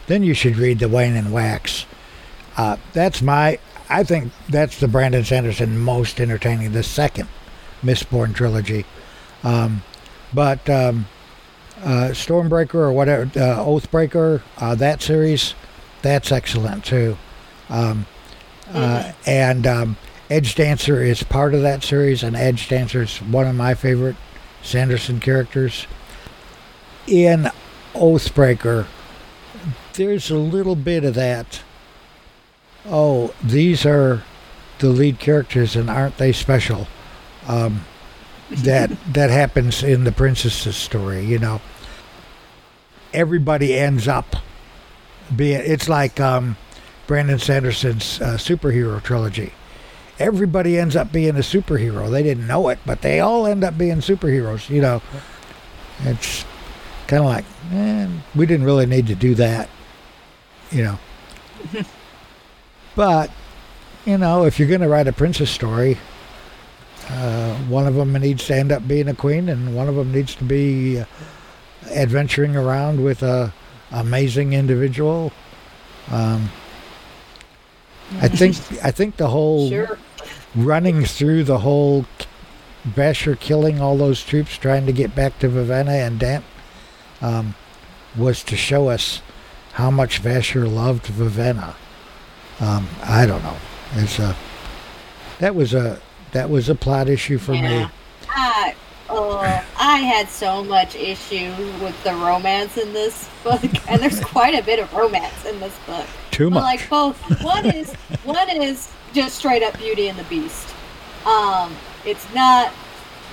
then 0.06 0.22
you 0.22 0.32
should 0.32 0.56
read 0.56 0.78
the 0.78 0.88
Wayne 0.88 1.14
and 1.14 1.30
Wax. 1.30 1.84
Uh, 2.56 2.78
that's 2.94 3.20
my, 3.20 3.58
I 3.90 4.02
think 4.02 4.32
that's 4.48 4.80
the 4.80 4.88
Brandon 4.88 5.24
Sanderson 5.24 5.78
most 5.78 6.18
entertaining, 6.18 6.72
the 6.72 6.82
second 6.82 7.28
Mistborn 7.82 8.34
trilogy. 8.34 8.86
Um, 9.44 9.82
but 10.32 10.68
um, 10.70 11.06
uh, 11.82 12.08
Stormbreaker 12.12 12.76
or 12.76 12.92
whatever, 12.92 13.24
uh, 13.38 13.62
Oathbreaker, 13.62 14.40
uh, 14.56 14.74
that 14.76 15.02
series, 15.02 15.54
that's 16.00 16.32
excellent 16.32 16.86
too. 16.86 17.18
Um, 17.68 18.06
uh, 18.72 19.12
and 19.26 19.66
um, 19.66 19.96
Edgedancer 20.30 21.06
is 21.06 21.22
part 21.22 21.52
of 21.52 21.60
that 21.60 21.84
series, 21.84 22.22
and 22.22 22.34
Edgedancer 22.34 23.02
is 23.02 23.18
one 23.18 23.46
of 23.46 23.54
my 23.54 23.74
favorite 23.74 24.16
Sanderson 24.62 25.20
characters. 25.20 25.86
In 27.06 27.50
Oathbreaker, 27.94 28.86
there's 29.94 30.30
a 30.30 30.36
little 30.38 30.76
bit 30.76 31.04
of 31.04 31.14
that. 31.14 31.62
Oh, 32.86 33.34
these 33.42 33.86
are 33.86 34.22
the 34.78 34.88
lead 34.90 35.18
characters, 35.18 35.76
and 35.76 35.88
aren't 35.90 36.18
they 36.18 36.32
special? 36.32 36.86
Um, 37.46 37.84
that 38.50 38.90
that 39.12 39.30
happens 39.30 39.82
in 39.82 40.04
the 40.04 40.12
princess's 40.12 40.76
story, 40.76 41.24
you 41.24 41.38
know. 41.38 41.60
everybody 43.12 43.74
ends 43.74 44.08
up 44.08 44.36
being. 45.34 45.60
It's 45.64 45.88
like 45.88 46.20
um, 46.20 46.56
Brandon 47.06 47.38
Sanderson's 47.38 48.20
uh, 48.20 48.36
superhero 48.36 49.02
trilogy. 49.02 49.52
Everybody 50.18 50.78
ends 50.78 50.96
up 50.96 51.12
being 51.12 51.36
a 51.36 51.40
superhero. 51.40 52.10
They 52.10 52.22
didn't 52.22 52.46
know 52.46 52.68
it, 52.68 52.78
but 52.86 53.02
they 53.02 53.20
all 53.20 53.46
end 53.46 53.64
up 53.64 53.76
being 53.76 53.98
superheroes. 53.98 54.70
You 54.70 54.80
know, 54.80 55.02
it's 56.04 56.44
kind 57.08 57.22
of 57.22 57.28
like, 57.28 57.44
eh, 57.72 58.08
we 58.34 58.46
didn't 58.46 58.66
really 58.66 58.86
need 58.86 59.06
to 59.08 59.14
do 59.14 59.34
that. 59.36 59.68
You 60.70 60.84
know, 60.84 60.98
but 62.96 63.30
you 64.04 64.18
know, 64.18 64.44
if 64.44 64.58
you're 64.58 64.68
going 64.68 64.80
to 64.80 64.88
write 64.88 65.06
a 65.08 65.12
princess 65.12 65.50
story, 65.50 65.98
uh, 67.08 67.54
one 67.64 67.86
of 67.86 67.94
them 67.94 68.12
needs 68.14 68.46
to 68.46 68.54
end 68.56 68.72
up 68.72 68.86
being 68.88 69.08
a 69.08 69.14
queen, 69.14 69.48
and 69.48 69.74
one 69.74 69.88
of 69.88 69.94
them 69.94 70.12
needs 70.12 70.34
to 70.36 70.44
be 70.44 71.00
uh, 71.00 71.04
adventuring 71.90 72.56
around 72.56 73.02
with 73.02 73.22
a 73.22 73.52
amazing 73.92 74.52
individual. 74.52 75.32
Um, 76.10 76.50
I 78.20 78.28
think 78.28 78.56
I 78.84 78.90
think 78.90 79.16
the 79.16 79.28
whole 79.28 79.68
Sure. 79.68 79.98
running 80.54 81.04
through 81.04 81.44
the 81.44 81.58
whole 81.58 82.06
Vasher 82.88 83.38
killing 83.38 83.80
all 83.80 83.96
those 83.96 84.22
troops 84.24 84.56
trying 84.56 84.86
to 84.86 84.92
get 84.92 85.14
back 85.14 85.38
to 85.40 85.48
Vivenna 85.48 86.06
and 86.06 86.18
Dant 86.20 86.44
um, 87.22 87.54
was 88.16 88.42
to 88.44 88.56
show 88.56 88.88
us 88.88 89.20
how 89.72 89.90
much 89.90 90.22
Vasher 90.22 90.70
loved 90.72 91.06
Vivenna. 91.06 91.74
Um, 92.60 92.88
I 93.02 93.26
don't 93.26 93.42
know. 93.42 93.56
It's 93.96 94.18
a 94.18 94.34
that 95.38 95.54
was 95.54 95.74
a 95.74 96.00
that 96.32 96.48
was 96.50 96.68
a 96.68 96.74
plot 96.74 97.08
issue 97.08 97.38
for 97.38 97.54
Yeah. 97.54 97.84
me. 97.84 97.90
I, 98.28 98.74
uh, 99.08 99.62
I 99.78 99.98
had 99.98 100.28
so 100.28 100.64
much 100.64 100.94
issue 100.96 101.52
with 101.82 101.94
the 102.04 102.14
romance 102.14 102.76
in 102.76 102.92
this 102.92 103.28
book, 103.44 103.62
and 103.88 104.00
there's 104.02 104.20
quite 104.20 104.54
a 104.58 104.62
bit 104.62 104.78
of 104.78 104.92
romance 104.94 105.44
in 105.44 105.60
this 105.60 105.74
book. 105.86 106.06
Too 106.30 106.50
But, 106.50 106.54
much. 106.54 106.62
like 106.62 106.90
both, 106.90 107.42
one 107.42 107.66
is 107.66 107.92
one 108.24 108.48
is 108.50 108.90
just 109.12 109.36
straight 109.36 109.62
up 109.62 109.76
Beauty 109.78 110.08
and 110.08 110.18
the 110.18 110.24
Beast. 110.24 110.74
Um, 111.26 111.74
it's 112.04 112.26
not 112.34 112.72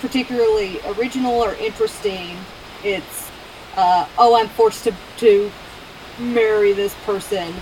particularly 0.01 0.79
original 0.97 1.33
or 1.33 1.55
interesting. 1.55 2.37
It's 2.83 3.29
uh, 3.75 4.07
oh, 4.17 4.35
I'm 4.35 4.47
forced 4.49 4.83
to 4.85 4.93
to 5.17 5.51
marry 6.19 6.73
this 6.73 6.93
person, 7.05 7.53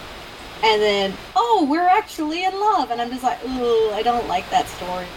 and 0.64 0.82
then 0.82 1.14
oh, 1.36 1.68
we're 1.70 1.88
actually 1.88 2.44
in 2.44 2.60
love, 2.60 2.92
and 2.92 3.02
I'm 3.02 3.10
just 3.10 3.24
like, 3.24 3.40
oh, 3.44 3.92
I 3.94 4.04
don't 4.04 4.28
like 4.28 4.50
that 4.50 4.68
story. 4.68 5.08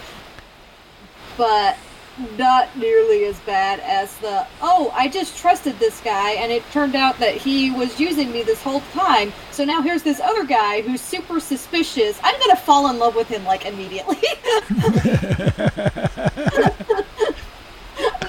But 1.37 1.77
not 2.37 2.73
nearly 2.77 3.25
as 3.25 3.37
bad 3.41 3.81
as 3.81 4.15
the 4.19 4.47
oh 4.61 4.89
i 4.95 5.05
just 5.05 5.37
trusted 5.37 5.77
this 5.79 5.99
guy 5.99 6.31
and 6.31 6.49
it 6.49 6.63
turned 6.71 6.95
out 6.95 7.19
that 7.19 7.35
he 7.35 7.71
was 7.71 7.99
using 7.99 8.31
me 8.31 8.41
this 8.41 8.63
whole 8.63 8.79
time. 8.93 9.33
So 9.51 9.65
now 9.65 9.81
here's 9.81 10.01
this 10.01 10.21
other 10.21 10.45
guy 10.45 10.79
who's 10.81 11.01
super 11.01 11.41
suspicious. 11.41 12.17
I'm 12.23 12.39
gonna 12.39 12.55
fall 12.55 12.89
in 12.89 12.99
love 12.99 13.15
with 13.15 13.27
him 13.27 13.43
like 13.43 13.65
immediately. 13.65 14.15
I'm 14.15 14.23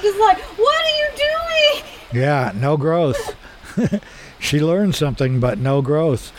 just 0.02 0.18
like 0.18 0.38
what 0.38 0.85
are 0.85 0.96
you 0.96 1.09
doing 1.16 1.95
yeah, 2.16 2.52
no 2.55 2.76
growth. 2.76 3.37
she 4.38 4.61
learned 4.61 4.94
something, 4.94 5.40
but 5.40 5.59
no 5.59 5.83
growth. 5.83 6.33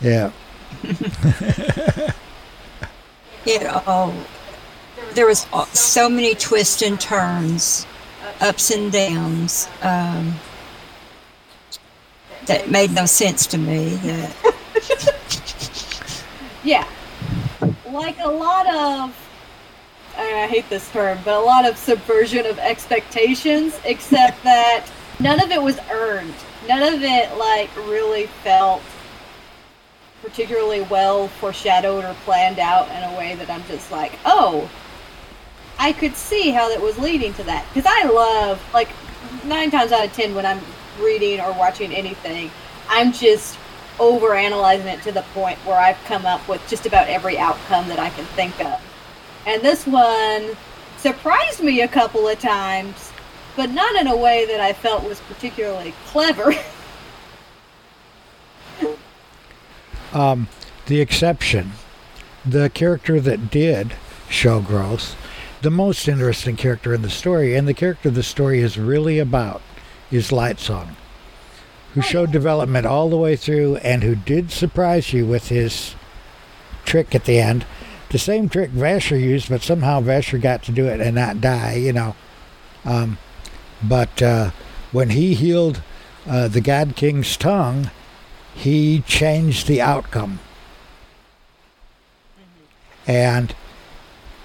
Yeah. 0.00 0.32
You 3.46 3.60
know, 3.60 4.12
there 5.14 5.24
was 5.24 5.46
so 5.72 6.08
many 6.08 6.34
twists 6.34 6.82
and 6.82 7.00
turns, 7.00 7.86
ups 8.40 8.72
and 8.72 8.90
downs, 8.90 9.68
um, 9.82 10.34
that 12.46 12.68
made 12.72 12.90
no 12.90 13.06
sense 13.06 13.46
to 13.46 13.58
me. 13.58 13.90
That 13.90 14.54
yeah 16.64 16.88
like 17.96 18.18
a 18.20 18.28
lot 18.28 18.66
of 18.74 19.16
I 20.18 20.46
hate 20.46 20.68
this 20.70 20.90
term, 20.92 21.18
but 21.24 21.34
a 21.34 21.44
lot 21.44 21.68
of 21.68 21.76
subversion 21.76 22.46
of 22.46 22.58
expectations, 22.58 23.78
except 23.84 24.42
that 24.44 24.86
none 25.20 25.40
of 25.40 25.50
it 25.50 25.62
was 25.62 25.78
earned. 25.90 26.34
None 26.68 26.94
of 26.94 27.02
it 27.02 27.36
like 27.36 27.74
really 27.88 28.26
felt 28.42 28.82
particularly 30.22 30.80
well 30.82 31.28
foreshadowed 31.28 32.04
or 32.04 32.14
planned 32.24 32.58
out 32.58 32.88
in 32.90 33.14
a 33.14 33.18
way 33.18 33.34
that 33.36 33.48
I'm 33.48 33.64
just 33.64 33.92
like, 33.92 34.18
oh, 34.24 34.68
I 35.78 35.92
could 35.92 36.16
see 36.16 36.50
how 36.50 36.68
that 36.70 36.80
was 36.80 36.98
leading 36.98 37.34
to 37.34 37.42
that. 37.44 37.66
Because 37.72 37.90
I 37.90 38.08
love, 38.08 38.60
like, 38.72 38.88
nine 39.44 39.70
times 39.70 39.92
out 39.92 40.04
of 40.04 40.12
ten 40.12 40.34
when 40.34 40.46
I'm 40.46 40.60
reading 40.98 41.40
or 41.40 41.52
watching 41.52 41.92
anything, 41.92 42.50
I'm 42.88 43.12
just 43.12 43.58
over 44.00 44.34
analyzing 44.34 44.86
it 44.86 45.02
to 45.02 45.12
the 45.12 45.22
point 45.34 45.58
where 45.60 45.78
I've 45.78 46.02
come 46.04 46.26
up 46.26 46.46
with 46.48 46.66
just 46.68 46.86
about 46.86 47.08
every 47.08 47.38
outcome 47.38 47.88
that 47.88 47.98
I 47.98 48.10
can 48.10 48.24
think 48.24 48.58
of. 48.64 48.80
And 49.46 49.62
this 49.62 49.86
one 49.86 50.56
surprised 50.98 51.62
me 51.62 51.82
a 51.82 51.88
couple 51.88 52.26
of 52.26 52.38
times, 52.38 53.12
but 53.56 53.70
not 53.70 53.96
in 53.96 54.06
a 54.06 54.16
way 54.16 54.44
that 54.46 54.60
I 54.60 54.74
felt 54.74 55.02
was 55.02 55.18
particularly 55.20 55.94
clever. 56.06 56.52
um, 60.12 60.48
the 60.86 61.00
exception, 61.00 61.72
the 62.44 62.70
character 62.70 63.20
that 63.20 63.50
did 63.50 63.94
show 64.28 64.60
growth, 64.60 65.16
the 65.62 65.70
most 65.70 66.06
interesting 66.06 66.56
character 66.56 66.92
in 66.92 67.02
the 67.02 67.10
story, 67.10 67.56
and 67.56 67.66
the 67.66 67.74
character 67.74 68.10
the 68.10 68.22
story 68.22 68.60
is 68.60 68.78
really 68.78 69.18
about, 69.18 69.62
is 70.10 70.30
Lightsong, 70.30 70.94
who 71.94 72.02
showed 72.02 72.30
development 72.30 72.86
all 72.86 73.08
the 73.08 73.16
way 73.16 73.36
through 73.36 73.76
and 73.76 74.02
who 74.02 74.14
did 74.14 74.50
surprise 74.50 75.12
you 75.12 75.26
with 75.26 75.48
his 75.48 75.94
trick 76.84 77.14
at 77.14 77.24
the 77.24 77.38
end. 77.38 77.64
The 78.10 78.18
same 78.18 78.48
trick 78.48 78.70
Vasher 78.70 79.20
used, 79.20 79.48
but 79.48 79.62
somehow 79.62 80.00
Vasher 80.00 80.40
got 80.40 80.62
to 80.64 80.72
do 80.72 80.86
it 80.86 81.00
and 81.00 81.16
not 81.16 81.40
die, 81.40 81.74
you 81.74 81.92
know. 81.92 82.14
Um, 82.84 83.18
but 83.82 84.22
uh, 84.22 84.50
when 84.92 85.10
he 85.10 85.34
healed 85.34 85.82
uh, 86.28 86.48
the 86.48 86.60
God 86.60 86.96
King's 86.96 87.36
tongue, 87.36 87.90
he 88.54 89.00
changed 89.02 89.66
the 89.66 89.80
outcome. 89.80 90.40
And 93.06 93.54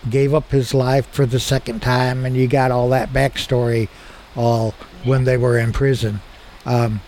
gave 0.10 0.34
up 0.34 0.52
his 0.52 0.74
life 0.74 1.08
for 1.08 1.26
the 1.26 1.40
second 1.40 1.82
time 1.82 2.26
and 2.26 2.36
you 2.36 2.48
got 2.48 2.72
all 2.72 2.90
that 2.90 3.10
backstory 3.10 3.88
all 4.36 4.72
when 5.04 5.24
they 5.24 5.38
were 5.38 5.58
in 5.58 5.72
prison. 5.72 6.20
Um, 6.66 7.02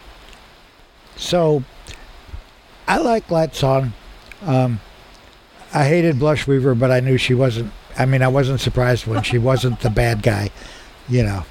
so 1.15 1.63
i 2.87 2.97
like 2.97 3.27
Lightsong. 3.27 3.91
Um, 4.41 4.79
i 5.73 5.85
hated 5.85 6.17
Blushweaver 6.17 6.77
but 6.77 6.91
i 6.91 6.99
knew 6.99 7.17
she 7.17 7.33
wasn't 7.33 7.71
i 7.97 8.05
mean 8.05 8.21
i 8.21 8.27
wasn't 8.27 8.59
surprised 8.59 9.07
when 9.07 9.23
she 9.23 9.37
wasn't 9.37 9.79
the 9.79 9.89
bad 9.89 10.21
guy 10.21 10.49
you 11.07 11.23
know 11.23 11.45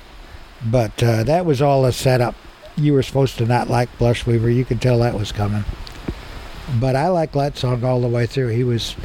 but 0.66 1.02
uh, 1.02 1.24
that 1.24 1.44
was 1.44 1.60
all 1.62 1.84
a 1.84 1.92
setup 1.92 2.34
you 2.76 2.92
were 2.94 3.02
supposed 3.02 3.36
to 3.38 3.46
not 3.46 3.68
like 3.68 3.88
Blushweaver. 3.98 4.54
You 4.54 4.64
could 4.64 4.80
tell 4.80 4.98
that 5.00 5.14
was 5.14 5.30
coming. 5.32 5.64
But 6.80 6.96
I 6.96 7.08
like 7.08 7.32
Lightsong 7.32 7.82
all 7.82 8.00
the 8.00 8.08
way 8.08 8.24
through. 8.26 8.48
He 8.48 8.64
was 8.64 8.96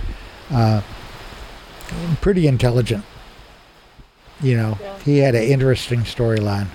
uh, 0.52 0.82
pretty 2.22 2.48
intelligent. 2.48 3.04
You 4.42 4.56
know, 4.56 4.78
Yeah. 4.82 5.00
he 5.00 5.18
had 5.18 5.36
an 5.36 5.44
interesting 5.44 6.02
storyline. 6.02 6.68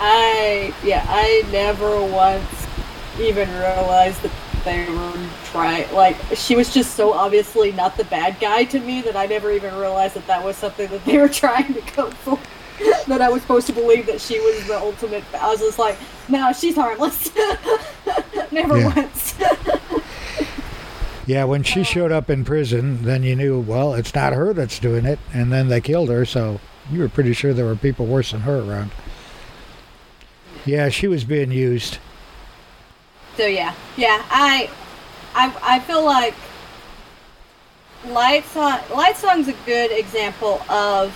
I 0.00 0.74
yeah, 0.84 1.04
I 1.08 1.44
never 1.52 2.04
once 2.04 2.66
even 3.18 3.48
realized 3.50 4.22
that 4.22 4.32
they 4.64 4.88
were 4.90 5.28
trying. 5.44 5.92
Like 5.94 6.16
she 6.34 6.56
was 6.56 6.72
just 6.72 6.94
so 6.96 7.12
obviously 7.12 7.72
not 7.72 7.96
the 7.96 8.04
bad 8.04 8.38
guy 8.40 8.64
to 8.64 8.80
me 8.80 9.00
that 9.02 9.16
I 9.16 9.26
never 9.26 9.52
even 9.52 9.74
realized 9.76 10.14
that 10.14 10.26
that 10.26 10.44
was 10.44 10.56
something 10.56 10.88
that 10.88 11.04
they 11.04 11.18
were 11.18 11.28
trying 11.42 11.72
to 11.74 11.82
go 11.94 12.10
for. 12.10 12.38
that 13.06 13.20
I 13.20 13.28
was 13.28 13.42
supposed 13.42 13.66
to 13.68 13.72
believe 13.72 14.06
that 14.06 14.20
she 14.20 14.38
was 14.40 14.66
the 14.66 14.78
ultimate. 14.78 15.24
I 15.34 15.48
was 15.48 15.60
just 15.60 15.78
like, 15.78 15.98
no, 16.28 16.52
she's 16.52 16.74
harmless. 16.76 17.30
never 18.50 18.78
Yeah. 18.78 18.94
once. 18.94 19.34
Yeah, 21.26 21.44
when 21.44 21.62
she 21.62 21.82
uh. 21.82 21.84
showed 21.84 22.12
up 22.12 22.28
in 22.30 22.44
prison, 22.44 23.02
then 23.04 23.22
you 23.22 23.36
knew, 23.36 23.60
well, 23.60 23.94
it's 23.94 24.14
not 24.14 24.32
her 24.32 24.52
that's 24.52 24.78
doing 24.78 25.04
it. 25.04 25.18
And 25.32 25.52
then 25.52 25.68
they 25.68 25.80
killed 25.80 26.08
her, 26.08 26.24
so 26.24 26.60
you 26.90 27.00
were 27.00 27.08
pretty 27.08 27.34
sure 27.34 27.52
there 27.52 27.66
were 27.66 27.76
people 27.76 28.06
worse 28.06 28.32
than 28.32 28.40
her 28.40 28.58
around. 28.58 28.90
Yeah, 30.66 30.88
she 30.88 31.06
was 31.06 31.24
being 31.24 31.52
used. 31.52 31.98
So 33.36 33.46
yeah, 33.46 33.74
yeah, 33.96 34.24
I, 34.30 34.68
I, 35.34 35.54
I 35.62 35.78
feel 35.80 36.04
like 36.04 36.34
Lightsong, 38.06 38.90
Light 38.90 39.16
Song's 39.16 39.48
a 39.48 39.54
good 39.66 39.92
example 39.92 40.60
of 40.68 41.14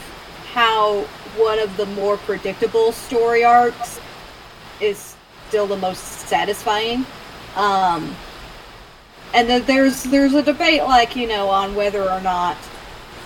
how 0.52 1.06
one 1.36 1.58
of 1.58 1.76
the 1.76 1.86
more 1.86 2.16
predictable 2.18 2.92
story 2.92 3.44
arcs 3.44 4.00
is 4.80 5.16
still 5.48 5.66
the 5.66 5.76
most 5.76 6.00
satisfying. 6.00 7.06
Um, 7.56 8.14
and 9.32 9.48
then 9.48 9.64
there's 9.64 10.04
there's 10.04 10.34
a 10.34 10.42
debate 10.42 10.82
like 10.82 11.16
you 11.16 11.26
know 11.26 11.48
on 11.48 11.74
whether 11.74 12.02
or 12.02 12.20
not 12.20 12.56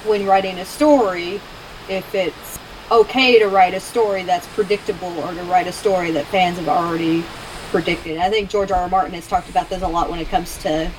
when 0.07 0.27
writing 0.27 0.59
a 0.59 0.65
story 0.65 1.41
if 1.89 2.15
it's 2.15 2.59
okay 2.91 3.39
to 3.39 3.47
write 3.49 3.75
a 3.75 3.81
story 3.81 4.23
that's 4.23 4.47
predictable 4.49 5.13
or 5.21 5.35
to 5.35 5.43
write 5.45 5.67
a 5.67 5.73
story 5.73 6.11
that 6.11 6.25
fans 6.27 6.57
have 6.57 6.69
already 6.69 7.23
predicted. 7.71 8.17
I 8.17 8.31
think 8.31 8.49
George 8.49 8.71
R. 8.71 8.83
R. 8.83 8.89
Martin 8.89 9.15
has 9.15 9.27
talked 9.27 9.51
about 9.51 9.69
this 9.69 9.83
a 9.83 9.89
lot 9.89 10.11
when 10.11 10.19
it 10.19 10.29
comes 10.29 10.57
to 10.59 10.91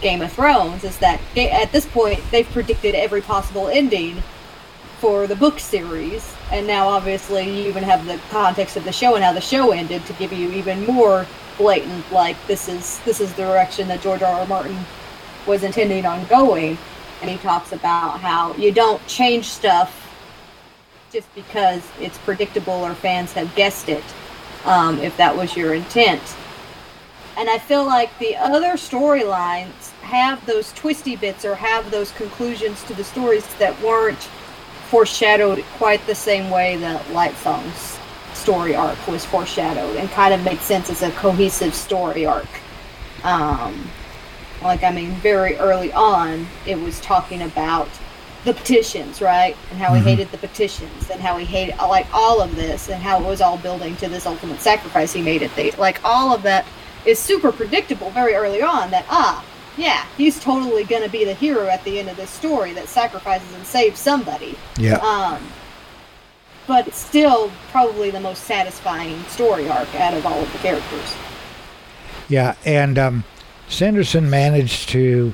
Game 0.00 0.22
of 0.22 0.32
Thrones. 0.32 0.84
Is 0.84 0.96
that 0.98 1.20
at 1.36 1.72
this 1.72 1.86
point 1.86 2.20
they've 2.30 2.48
predicted 2.50 2.94
every 2.94 3.20
possible 3.20 3.68
ending 3.68 4.22
for 5.02 5.26
the 5.26 5.34
book 5.34 5.58
series, 5.58 6.32
and 6.52 6.64
now 6.64 6.86
obviously 6.86 7.42
you 7.42 7.68
even 7.68 7.82
have 7.82 8.06
the 8.06 8.20
context 8.30 8.76
of 8.76 8.84
the 8.84 8.92
show 8.92 9.16
and 9.16 9.24
how 9.24 9.32
the 9.32 9.40
show 9.40 9.72
ended 9.72 10.06
to 10.06 10.12
give 10.12 10.32
you 10.32 10.48
even 10.52 10.86
more 10.86 11.26
blatant 11.58 12.08
like 12.12 12.36
this 12.46 12.68
is 12.68 13.00
this 13.00 13.20
is 13.20 13.32
the 13.32 13.42
direction 13.42 13.88
that 13.88 14.00
George 14.00 14.22
R. 14.22 14.32
R. 14.32 14.46
Martin 14.46 14.78
was 15.44 15.64
intending 15.64 16.06
on 16.06 16.24
going, 16.26 16.78
and 17.20 17.28
he 17.28 17.36
talks 17.38 17.72
about 17.72 18.20
how 18.20 18.54
you 18.54 18.70
don't 18.70 19.04
change 19.08 19.46
stuff 19.46 20.08
just 21.12 21.34
because 21.34 21.82
it's 22.00 22.18
predictable 22.18 22.72
or 22.72 22.94
fans 22.94 23.32
have 23.32 23.52
guessed 23.56 23.88
it, 23.88 24.04
um, 24.64 25.00
if 25.00 25.16
that 25.16 25.36
was 25.36 25.56
your 25.56 25.74
intent. 25.74 26.22
And 27.36 27.50
I 27.50 27.58
feel 27.58 27.84
like 27.84 28.16
the 28.20 28.36
other 28.36 28.74
storylines 28.74 29.90
have 30.02 30.46
those 30.46 30.72
twisty 30.74 31.16
bits 31.16 31.44
or 31.44 31.56
have 31.56 31.90
those 31.90 32.12
conclusions 32.12 32.84
to 32.84 32.94
the 32.94 33.02
stories 33.02 33.44
that 33.54 33.76
weren't 33.82 34.28
foreshadowed 34.92 35.64
quite 35.78 36.06
the 36.06 36.14
same 36.14 36.50
way 36.50 36.76
that 36.76 37.02
Lightsong's 37.06 37.98
story 38.34 38.74
arc 38.74 38.98
was 39.08 39.24
foreshadowed 39.24 39.96
and 39.96 40.10
kind 40.10 40.34
of 40.34 40.44
made 40.44 40.60
sense 40.60 40.90
as 40.90 41.00
a 41.00 41.10
cohesive 41.12 41.74
story 41.74 42.26
arc. 42.26 42.46
Um, 43.24 43.88
like, 44.62 44.82
I 44.82 44.90
mean, 44.92 45.12
very 45.12 45.56
early 45.56 45.94
on, 45.94 46.46
it 46.66 46.78
was 46.78 47.00
talking 47.00 47.40
about 47.40 47.88
the 48.44 48.52
petitions, 48.52 49.22
right? 49.22 49.56
And 49.70 49.80
how 49.80 49.92
Mhm. 49.92 49.96
he 49.96 50.10
hated 50.10 50.30
the 50.30 50.36
petitions 50.36 51.08
and 51.08 51.22
how 51.22 51.38
he 51.38 51.46
hated, 51.46 51.78
like, 51.78 52.06
all 52.12 52.42
of 52.42 52.54
this 52.54 52.90
and 52.90 53.02
how 53.02 53.18
it 53.18 53.24
was 53.24 53.40
all 53.40 53.56
building 53.56 53.96
to 53.96 54.10
this 54.10 54.26
ultimate 54.26 54.60
sacrifice 54.60 55.14
he 55.14 55.22
made 55.22 55.42
at 55.42 55.56
the, 55.56 55.72
like, 55.78 56.00
all 56.04 56.34
of 56.34 56.42
that 56.42 56.66
is 57.06 57.18
super 57.18 57.50
predictable 57.50 58.10
very 58.10 58.34
early 58.34 58.60
on 58.60 58.90
that, 58.90 59.06
ah, 59.08 59.42
yeah, 59.76 60.06
he's 60.16 60.40
totally 60.40 60.84
gonna 60.84 61.08
be 61.08 61.24
the 61.24 61.34
hero 61.34 61.66
at 61.66 61.82
the 61.84 61.98
end 61.98 62.08
of 62.08 62.16
this 62.16 62.30
story 62.30 62.72
that 62.74 62.88
sacrifices 62.88 63.52
and 63.54 63.66
saves 63.66 63.98
somebody. 63.98 64.56
Yeah. 64.76 64.96
Um, 64.96 65.46
but 66.66 66.86
it's 66.86 66.98
still 66.98 67.50
probably 67.70 68.10
the 68.10 68.20
most 68.20 68.44
satisfying 68.44 69.22
story 69.24 69.68
arc 69.68 69.92
out 69.96 70.14
of 70.14 70.24
all 70.24 70.40
of 70.40 70.52
the 70.52 70.58
characters. 70.58 71.16
Yeah, 72.28 72.54
and 72.64 72.98
um, 72.98 73.24
Sanderson 73.68 74.30
managed 74.30 74.88
to 74.90 75.32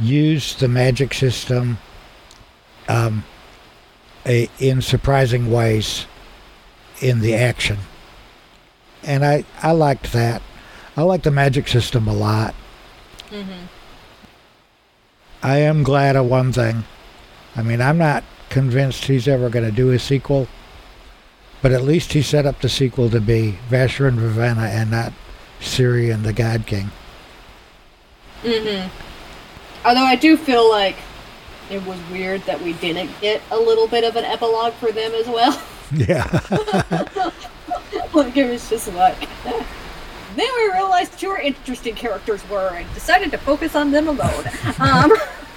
use 0.00 0.54
the 0.54 0.68
magic 0.68 1.14
system 1.14 1.78
um, 2.88 3.24
a, 4.24 4.48
in 4.58 4.82
surprising 4.82 5.50
ways 5.50 6.06
in 7.00 7.20
the 7.20 7.34
action. 7.34 7.78
And 9.02 9.24
I, 9.24 9.44
I 9.62 9.72
liked 9.72 10.12
that. 10.12 10.42
I 10.96 11.02
like 11.02 11.22
the 11.22 11.30
magic 11.30 11.68
system 11.68 12.08
a 12.08 12.12
lot. 12.12 12.54
I 15.42 15.58
am 15.58 15.82
glad 15.82 16.16
of 16.16 16.26
one 16.26 16.52
thing. 16.52 16.84
I 17.54 17.62
mean, 17.62 17.80
I'm 17.80 17.98
not 17.98 18.24
convinced 18.50 19.04
he's 19.04 19.28
ever 19.28 19.48
going 19.48 19.64
to 19.64 19.72
do 19.72 19.90
a 19.90 19.98
sequel, 19.98 20.48
but 21.62 21.72
at 21.72 21.82
least 21.82 22.12
he 22.12 22.22
set 22.22 22.46
up 22.46 22.60
the 22.60 22.68
sequel 22.68 23.10
to 23.10 23.20
be 23.20 23.58
Vasher 23.68 24.08
and 24.08 24.18
Vivenna 24.18 24.68
and 24.68 24.90
not 24.90 25.12
Siri 25.60 26.10
and 26.10 26.24
the 26.24 26.32
God 26.32 26.66
King. 26.66 26.90
Mm-hmm. 28.42 28.88
Although 29.86 30.04
I 30.04 30.16
do 30.16 30.36
feel 30.36 30.68
like 30.68 30.96
it 31.70 31.84
was 31.84 31.98
weird 32.10 32.42
that 32.42 32.60
we 32.60 32.74
didn't 32.74 33.10
get 33.20 33.42
a 33.50 33.56
little 33.56 33.88
bit 33.88 34.04
of 34.04 34.16
an 34.16 34.24
epilogue 34.24 34.74
for 34.74 34.92
them 34.92 35.12
as 35.12 35.26
well. 35.26 35.60
Yeah. 35.92 36.24
like 38.12 38.36
it 38.36 38.50
was 38.50 38.68
just 38.68 38.92
like. 38.94 39.28
Then 40.36 40.48
we 40.58 40.72
realized 40.72 41.18
who 41.18 41.30
our 41.30 41.40
interesting 41.40 41.94
characters 41.94 42.46
were 42.50 42.68
and 42.74 42.92
decided 42.92 43.30
to 43.30 43.38
focus 43.38 43.74
on 43.74 43.90
them 43.90 44.06
alone. 44.06 44.44
Um, 44.78 45.12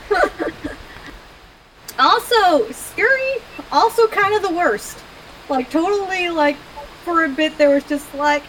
also, 1.99 2.71
Scary, 2.71 3.35
also 3.73 4.07
kind 4.07 4.33
of 4.33 4.41
the 4.41 4.51
worst. 4.51 4.97
Like, 5.49 5.69
totally, 5.69 6.29
like, 6.29 6.55
for 7.03 7.25
a 7.25 7.29
bit, 7.29 7.57
there 7.57 7.71
was 7.71 7.83
just 7.83 8.13
like, 8.15 8.43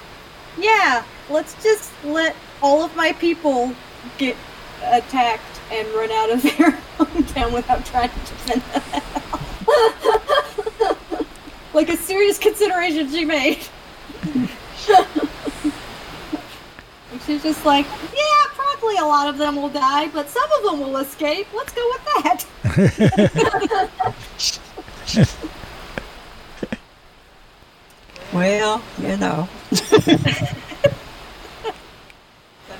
yeah, 0.56 1.02
let's 1.28 1.60
just 1.64 1.90
let 2.04 2.36
all 2.62 2.84
of 2.84 2.94
my 2.94 3.12
people 3.14 3.74
get 4.16 4.36
attacked 4.84 5.60
and 5.72 5.88
run 5.88 6.12
out 6.12 6.30
of 6.30 6.42
their 6.58 6.70
hometown 6.96 7.52
without 7.52 7.84
trying 7.86 8.10
to 8.10 8.18
defend 8.18 8.62
them. 8.62 8.92
like 11.74 11.88
a 11.88 11.96
serious 11.96 12.38
consideration 12.38 13.10
she 13.10 13.24
made. 13.24 13.58
She's 17.30 17.44
just 17.44 17.64
like, 17.64 17.86
yeah, 17.86 18.44
probably 18.56 18.96
a 18.96 19.04
lot 19.04 19.28
of 19.28 19.38
them 19.38 19.54
will 19.54 19.68
die, 19.68 20.08
but 20.08 20.28
some 20.28 20.50
of 20.58 20.64
them 20.64 20.80
will 20.80 20.96
escape. 20.96 21.46
Let's 21.54 21.72
go 21.72 21.88
with 21.92 22.04
that. 22.24 22.44
Well, 28.32 28.82
you 28.98 29.16
know. 29.16 29.48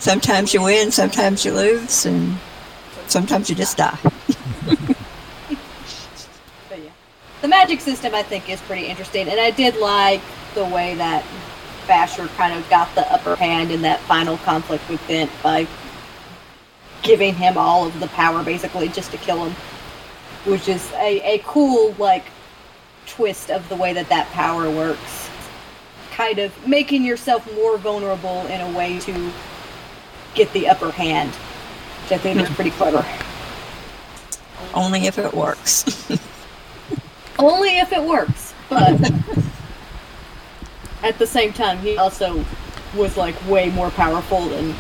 sometimes 0.01 0.53
you 0.55 0.63
win, 0.63 0.91
sometimes 0.91 1.45
you 1.45 1.53
lose, 1.53 2.07
and 2.07 2.37
sometimes 3.07 3.51
you 3.51 3.55
just 3.55 3.77
die. 3.77 3.99
Yeah. 6.71 6.91
The 7.43 7.49
magic 7.49 7.81
system, 7.81 8.15
I 8.15 8.23
think, 8.25 8.49
is 8.49 8.61
pretty 8.63 8.87
interesting, 8.87 9.29
and 9.29 9.39
I 9.39 9.51
did 9.51 9.77
like 9.77 10.23
the 10.55 10.65
way 10.65 10.95
that 10.95 11.25
Vasher 11.91 12.29
kind 12.37 12.55
of 12.55 12.69
got 12.71 12.95
the 12.95 13.13
upper 13.13 13.35
hand 13.35 13.73
in 13.73 13.83
that 13.83 13.99
final 14.01 14.37
conflict 14.39 14.89
with 14.89 15.01
Denth 15.09 15.31
by 15.43 15.67
giving 17.03 17.35
him 17.35 17.59
all 17.59 17.85
of 17.85 17.99
the 17.99 18.07
power, 18.09 18.45
basically, 18.45 18.89
just 18.89 19.11
to 19.11 19.17
kill 19.17 19.47
him, 19.47 19.53
which 20.45 20.69
is 20.69 20.93
a, 20.93 21.21
a 21.35 21.39
cool, 21.45 21.95
like, 21.99 22.27
twist 23.07 23.51
of 23.51 23.69
the 23.69 23.75
way 23.75 23.93
that 23.93 24.09
that 24.09 24.29
power 24.29 24.71
works. 24.71 25.29
Kind 26.13 26.39
of 26.39 26.67
making 26.67 27.05
yourself 27.05 27.53
more 27.55 27.77
vulnerable 27.77 28.47
in 28.47 28.61
a 28.61 28.77
way 28.77 29.01
to 29.01 29.33
get 30.35 30.53
the 30.53 30.69
upper 30.69 30.93
hand, 30.93 31.31
which 31.31 32.13
I 32.13 32.19
think 32.19 32.41
is 32.41 32.49
pretty 32.51 32.71
clever. 32.71 33.05
Only 34.75 35.07
if 35.07 35.19
it 35.19 35.35
works. 35.35 36.09
Only 37.39 37.79
if 37.79 37.93
it 37.93 38.03
works, 38.03 38.55
but 38.69 39.11
at 41.03 41.19
the 41.19 41.27
same 41.27 41.53
time, 41.53 41.79
he 41.79 41.97
also 41.97 42.45
was 42.95 43.17
like 43.17 43.35
way 43.49 43.71
more 43.71 43.91
powerful 43.91 44.49
than 44.49 44.75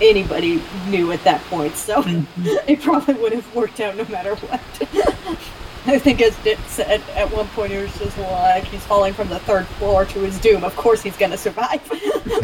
anybody 0.00 0.62
knew 0.88 1.12
at 1.12 1.22
that 1.24 1.40
point. 1.44 1.76
So 1.76 2.02
mm-hmm. 2.02 2.46
it 2.68 2.80
probably 2.80 3.14
would 3.14 3.32
have 3.32 3.54
worked 3.54 3.80
out 3.80 3.96
no 3.96 4.04
matter 4.06 4.34
what. 4.36 4.60
I 5.84 5.98
think, 5.98 6.22
as 6.22 6.36
Dick 6.44 6.60
said 6.68 7.02
at 7.16 7.32
one 7.32 7.48
point, 7.48 7.72
it 7.72 7.82
was 7.82 7.98
just 7.98 8.16
like 8.16 8.64
he's 8.64 8.84
falling 8.84 9.12
from 9.12 9.28
the 9.28 9.40
third 9.40 9.66
floor 9.66 10.04
to 10.04 10.20
his 10.20 10.38
doom. 10.38 10.62
Of 10.62 10.76
course, 10.76 11.02
he's 11.02 11.16
gonna 11.16 11.36
survive. 11.36 11.82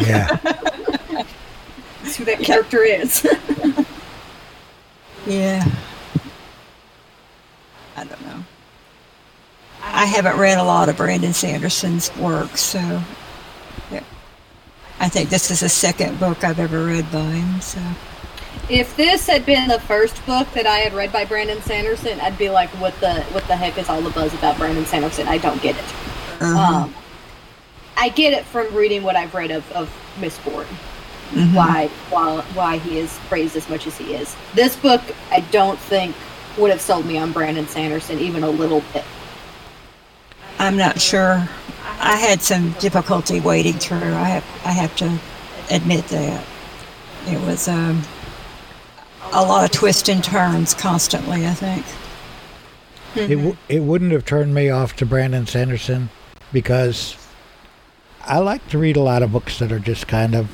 yeah. 0.00 0.34
That's 2.02 2.16
who 2.16 2.24
that 2.24 2.40
character 2.40 2.82
is. 2.82 3.24
yeah. 5.26 5.64
I 7.96 8.04
don't 8.04 8.26
know. 8.26 8.44
I 9.90 10.04
haven't 10.06 10.38
read 10.38 10.58
a 10.58 10.62
lot 10.62 10.88
of 10.88 10.96
Brandon 10.96 11.32
Sanderson's 11.32 12.14
work, 12.16 12.56
so 12.56 12.78
yeah. 13.90 14.02
I 15.00 15.08
think 15.08 15.30
this 15.30 15.50
is 15.50 15.60
the 15.60 15.68
second 15.68 16.20
book 16.20 16.44
I've 16.44 16.58
ever 16.58 16.84
read 16.84 17.10
by 17.10 17.20
him. 17.20 17.60
So 17.60 17.80
if 18.68 18.96
this 18.96 19.26
had 19.26 19.46
been 19.46 19.68
the 19.68 19.80
first 19.80 20.24
book 20.26 20.50
that 20.52 20.66
I 20.66 20.78
had 20.78 20.92
read 20.92 21.12
by 21.12 21.24
Brandon 21.24 21.60
Sanderson, 21.62 22.20
I'd 22.20 22.38
be 22.38 22.50
like, 22.50 22.68
"What 22.80 22.98
the 23.00 23.22
what 23.32 23.46
the 23.48 23.56
heck 23.56 23.78
is 23.78 23.88
all 23.88 24.00
the 24.00 24.10
buzz 24.10 24.32
about 24.34 24.58
Brandon 24.58 24.84
Sanderson? 24.86 25.26
I 25.28 25.38
don't 25.38 25.60
get 25.62 25.76
it." 25.76 25.84
uh-huh. 26.40 26.84
Um, 26.84 26.94
I 27.96 28.10
get 28.10 28.32
it 28.32 28.44
from 28.44 28.72
reading 28.74 29.02
what 29.02 29.16
I've 29.16 29.34
read 29.34 29.50
of, 29.50 29.70
of 29.72 29.90
Mistborn, 30.20 30.66
Mhm. 31.32 31.52
why, 31.54 31.88
why 32.10 32.42
why 32.54 32.78
he 32.78 32.98
is 32.98 33.18
praised 33.28 33.56
as 33.56 33.68
much 33.68 33.86
as 33.88 33.96
he 33.98 34.14
is. 34.14 34.36
This 34.54 34.76
book, 34.76 35.00
I 35.32 35.40
don't 35.40 35.78
think 35.78 36.14
would 36.56 36.70
have 36.70 36.80
sold 36.80 37.06
me 37.06 37.18
on 37.18 37.32
Brandon 37.32 37.66
Sanderson 37.66 38.18
even 38.20 38.44
a 38.44 38.50
little 38.50 38.82
bit. 38.92 39.04
I'm 40.58 40.76
not 40.76 41.00
sure. 41.00 41.48
I 42.00 42.16
had 42.16 42.42
some 42.42 42.72
difficulty 42.72 43.40
wading 43.40 43.74
through. 43.74 43.98
I 43.98 44.24
have 44.24 44.44
I 44.64 44.72
have 44.72 44.94
to 44.96 45.18
admit 45.70 46.06
that 46.08 46.44
it 47.26 47.40
was 47.40 47.68
um, 47.68 48.02
a 49.32 49.42
lot 49.42 49.64
of 49.64 49.70
twists 49.70 50.08
and 50.08 50.22
turns 50.22 50.74
constantly. 50.74 51.46
I 51.46 51.54
think. 51.54 51.84
It, 53.14 53.36
w- 53.36 53.56
it 53.68 53.82
wouldn't 53.82 54.12
have 54.12 54.24
turned 54.24 54.54
me 54.54 54.70
off 54.70 54.94
to 54.96 55.06
Brandon 55.06 55.46
Sanderson 55.46 56.10
because 56.52 57.16
I 58.20 58.38
like 58.38 58.66
to 58.68 58.78
read 58.78 58.96
a 58.96 59.00
lot 59.00 59.22
of 59.22 59.32
books 59.32 59.58
that 59.58 59.72
are 59.72 59.78
just 59.78 60.06
kind 60.06 60.34
of 60.34 60.48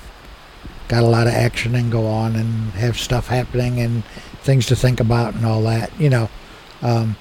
got 0.88 1.02
a 1.02 1.06
lot 1.06 1.26
of 1.26 1.32
action 1.32 1.74
and 1.74 1.90
go 1.90 2.06
on 2.06 2.36
and 2.36 2.70
have 2.72 2.96
stuff 2.96 3.26
happening 3.28 3.80
and 3.80 4.04
things 4.42 4.66
to 4.66 4.76
think 4.76 5.00
about 5.00 5.34
and 5.34 5.44
all 5.44 5.62
that, 5.62 5.90
you 5.98 6.08
know. 6.08 6.28
Um, 6.80 7.16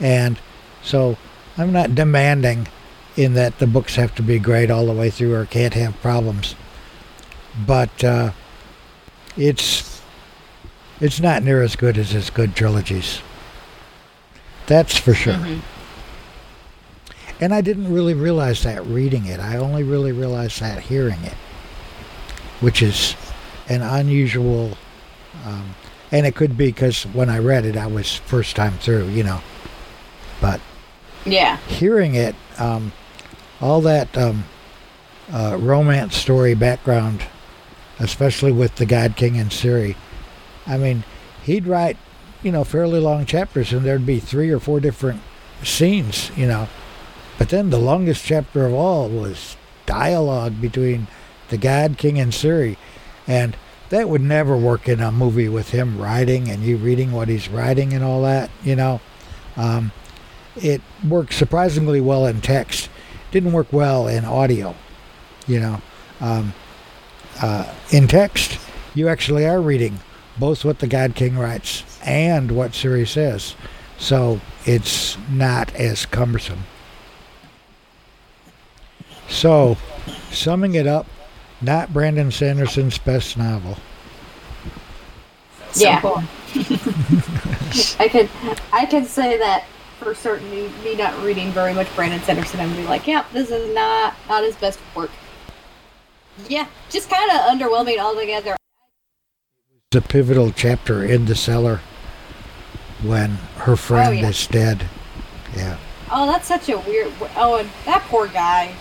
and 0.00 0.38
so 0.82 1.16
I'm 1.56 1.72
not 1.72 1.94
demanding 1.94 2.68
in 3.16 3.34
that 3.34 3.58
the 3.58 3.66
books 3.66 3.96
have 3.96 4.14
to 4.14 4.22
be 4.22 4.38
great 4.38 4.70
all 4.70 4.86
the 4.86 4.92
way 4.92 5.10
through 5.10 5.34
or 5.34 5.44
can't 5.44 5.74
have 5.74 6.00
problems. 6.00 6.54
But 7.66 8.02
uh, 8.02 8.32
it's 9.36 10.02
it's 11.00 11.20
not 11.20 11.42
near 11.42 11.62
as 11.62 11.76
good 11.76 11.98
as 11.98 12.12
his 12.12 12.30
good 12.30 12.56
trilogies. 12.56 13.20
That's 14.66 14.96
for 14.96 15.14
sure. 15.14 15.34
Mm-hmm. 15.34 15.60
And 17.40 17.52
I 17.52 17.60
didn't 17.60 17.92
really 17.92 18.14
realize 18.14 18.62
that 18.62 18.86
reading 18.86 19.26
it. 19.26 19.40
I 19.40 19.56
only 19.56 19.82
really 19.82 20.12
realized 20.12 20.60
that 20.60 20.80
hearing 20.80 21.22
it, 21.24 21.34
which 22.60 22.82
is 22.82 23.16
an 23.68 23.82
unusual. 23.82 24.78
Um, 25.44 25.74
and 26.12 26.24
it 26.24 26.36
could 26.36 26.56
be 26.56 26.66
because 26.66 27.02
when 27.02 27.28
I 27.28 27.38
read 27.38 27.64
it, 27.64 27.76
I 27.76 27.86
was 27.86 28.14
first 28.14 28.54
time 28.54 28.74
through, 28.78 29.08
you 29.08 29.24
know. 29.24 29.40
But 30.40 30.60
Yeah. 31.24 31.58
hearing 31.68 32.14
it, 32.14 32.34
um, 32.58 32.92
all 33.60 33.80
that 33.82 34.16
um, 34.18 34.44
uh, 35.32 35.56
romance 35.58 36.16
story 36.16 36.54
background, 36.54 37.22
especially 37.98 38.52
with 38.52 38.76
the 38.76 38.86
God 38.86 39.16
King 39.16 39.38
and 39.38 39.52
Siri, 39.52 39.96
I 40.66 40.76
mean, 40.76 41.04
he'd 41.44 41.66
write, 41.66 41.96
you 42.42 42.52
know, 42.52 42.64
fairly 42.64 43.00
long 43.00 43.26
chapters, 43.26 43.72
and 43.72 43.84
there'd 43.84 44.06
be 44.06 44.18
three 44.18 44.50
or 44.50 44.58
four 44.58 44.80
different 44.80 45.20
scenes, 45.62 46.30
you 46.36 46.46
know. 46.46 46.68
But 47.38 47.48
then 47.48 47.70
the 47.70 47.78
longest 47.78 48.24
chapter 48.24 48.66
of 48.66 48.74
all 48.74 49.08
was 49.08 49.56
dialogue 49.86 50.60
between 50.60 51.06
the 51.48 51.58
God 51.58 51.98
King 51.98 52.18
and 52.18 52.32
Siri, 52.32 52.78
and 53.26 53.56
that 53.90 54.08
would 54.08 54.22
never 54.22 54.56
work 54.56 54.88
in 54.88 55.00
a 55.00 55.12
movie 55.12 55.48
with 55.48 55.70
him 55.70 55.98
writing 55.98 56.48
and 56.48 56.62
you 56.62 56.76
reading 56.76 57.12
what 57.12 57.28
he's 57.28 57.48
writing 57.48 57.92
and 57.92 58.02
all 58.02 58.22
that, 58.22 58.50
you 58.64 58.74
know. 58.74 59.00
Um, 59.56 59.92
it 60.56 60.80
worked 61.08 61.34
surprisingly 61.34 62.00
well 62.00 62.26
in 62.26 62.40
text. 62.40 62.88
Didn't 63.30 63.52
work 63.52 63.72
well 63.72 64.06
in 64.06 64.24
audio, 64.24 64.74
you 65.46 65.60
know. 65.60 65.80
Um, 66.20 66.52
uh, 67.40 67.72
in 67.90 68.08
text, 68.08 68.58
you 68.94 69.08
actually 69.08 69.46
are 69.46 69.60
reading 69.60 70.00
both 70.38 70.64
what 70.64 70.78
the 70.78 70.86
God 70.86 71.14
King 71.14 71.38
writes 71.38 71.84
and 72.04 72.52
what 72.52 72.74
Siri 72.74 73.06
says, 73.06 73.54
so 73.98 74.40
it's 74.64 75.16
not 75.30 75.74
as 75.74 76.06
cumbersome. 76.06 76.64
So, 79.28 79.76
summing 80.30 80.74
it 80.74 80.86
up, 80.86 81.06
not 81.60 81.92
Brandon 81.92 82.30
Sanderson's 82.30 82.98
best 82.98 83.36
novel. 83.36 83.78
Yeah. 85.74 86.00
I 87.98 88.08
could 88.10 88.28
I 88.72 88.86
could 88.86 89.06
say 89.06 89.38
that 89.38 89.64
for 90.02 90.14
certain. 90.14 90.50
Me, 90.50 90.68
me 90.84 90.94
not 90.94 91.20
reading 91.22 91.50
very 91.52 91.74
much 91.74 91.94
Brandon 91.94 92.20
Sanderson, 92.20 92.60
I'm 92.60 92.70
gonna 92.70 92.82
be 92.82 92.88
like, 92.88 93.06
yeah, 93.06 93.24
this 93.32 93.50
is 93.50 93.74
not 93.74 94.14
not 94.28 94.44
his 94.44 94.56
best 94.56 94.80
work. 94.94 95.10
Yeah, 96.48 96.66
just 96.90 97.10
kind 97.10 97.30
of 97.30 97.38
underwhelming 97.40 97.98
altogether. 97.98 98.56
The 99.90 100.00
pivotal 100.00 100.52
chapter 100.52 101.04
in 101.04 101.26
the 101.26 101.34
cellar 101.34 101.80
when 103.02 103.30
her 103.58 103.72
oh, 103.72 103.76
friend 103.76 104.18
yeah. 104.18 104.28
is 104.28 104.46
dead. 104.46 104.86
Yeah. 105.54 105.78
Oh, 106.10 106.26
that's 106.26 106.46
such 106.46 106.68
a 106.68 106.78
weird. 106.78 107.12
Oh, 107.36 107.56
and 107.56 107.70
that 107.84 108.02
poor 108.08 108.28
guy. 108.28 108.74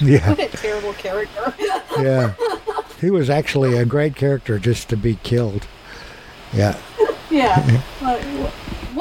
Yeah. 0.00 0.28
What 0.30 0.40
a 0.40 0.48
terrible 0.48 0.92
character. 0.94 1.54
Yeah. 1.96 2.34
He 3.00 3.10
was 3.10 3.30
actually 3.30 3.76
a 3.76 3.84
great 3.84 4.16
character 4.16 4.58
just 4.58 4.88
to 4.88 4.96
be 4.96 5.14
killed. 5.22 5.68
Yeah. 6.52 6.76
yeah. 7.30 7.82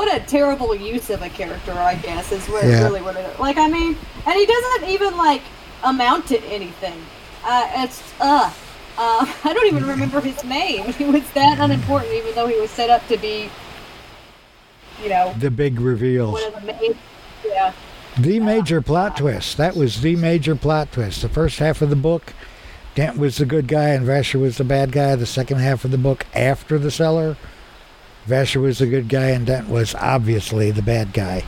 What 0.04 0.22
a 0.22 0.26
terrible 0.26 0.76
use 0.76 1.10
of 1.12 1.22
a 1.22 1.30
character, 1.30 1.72
I 1.72 1.96
guess, 1.96 2.34
is 2.34 2.46
what 2.50 2.66
Yeah. 2.66 2.84
really 2.84 3.02
what 3.02 3.16
it. 3.16 3.40
Like, 3.40 3.56
I 3.58 3.70
mean, 3.70 3.96
and 4.26 4.36
he 4.36 4.46
doesn't 4.46 4.90
even 4.90 5.16
like 5.16 5.42
amount 5.82 6.28
to 6.28 6.44
anything. 6.44 7.02
Uh, 7.46 7.68
it's 7.78 8.04
uh. 8.20 8.52
Uh, 8.98 9.26
I 9.46 9.54
don't 9.54 9.66
even 9.68 9.88
remember 9.88 10.20
his 10.20 10.44
name. 10.44 10.92
He 10.92 11.06
was 11.06 11.24
that 11.36 11.58
unimportant, 11.58 12.12
even 12.12 12.36
though 12.36 12.48
he 12.48 12.60
was 12.60 12.70
set 12.70 12.90
up 12.90 13.08
to 13.08 13.16
be, 13.18 13.50
you 15.02 15.08
know, 15.08 15.34
The 15.40 15.50
big 15.50 15.80
reveals. 15.80 16.34
one 16.34 16.44
of 16.54 16.54
the 16.56 16.74
main. 16.74 16.98
Yeah. 17.46 17.72
The 18.20 18.42
major 18.42 18.82
plot 18.82 19.16
twist. 19.16 19.56
That 19.56 19.74
was 19.78 20.02
the 20.02 20.18
major 20.18 20.56
plot 20.58 20.92
twist. 20.92 21.22
The 21.22 21.30
first 21.30 21.60
half 21.60 21.82
of 21.82 21.90
the 21.90 21.96
book, 21.96 22.34
Denth 22.94 23.16
was 23.18 23.38
the 23.38 23.46
good 23.46 23.68
guy 23.70 23.90
and 23.92 24.06
Vasher 24.06 24.40
was 24.40 24.58
the 24.58 24.66
bad 24.66 24.92
guy. 24.92 25.16
The 25.16 25.26
second 25.26 25.60
half 25.60 25.86
of 25.86 25.92
the 25.92 25.98
book, 25.98 26.26
after 26.36 26.78
the 26.78 26.92
cellar, 26.92 27.38
Vasher 28.28 28.62
was 28.62 28.80
the 28.80 28.88
good 28.88 29.10
guy 29.10 29.30
and 29.30 29.48
Denth 29.48 29.68
was 29.68 29.94
obviously 29.96 30.72
the 30.72 30.82
bad 30.82 31.14
guy. 31.14 31.44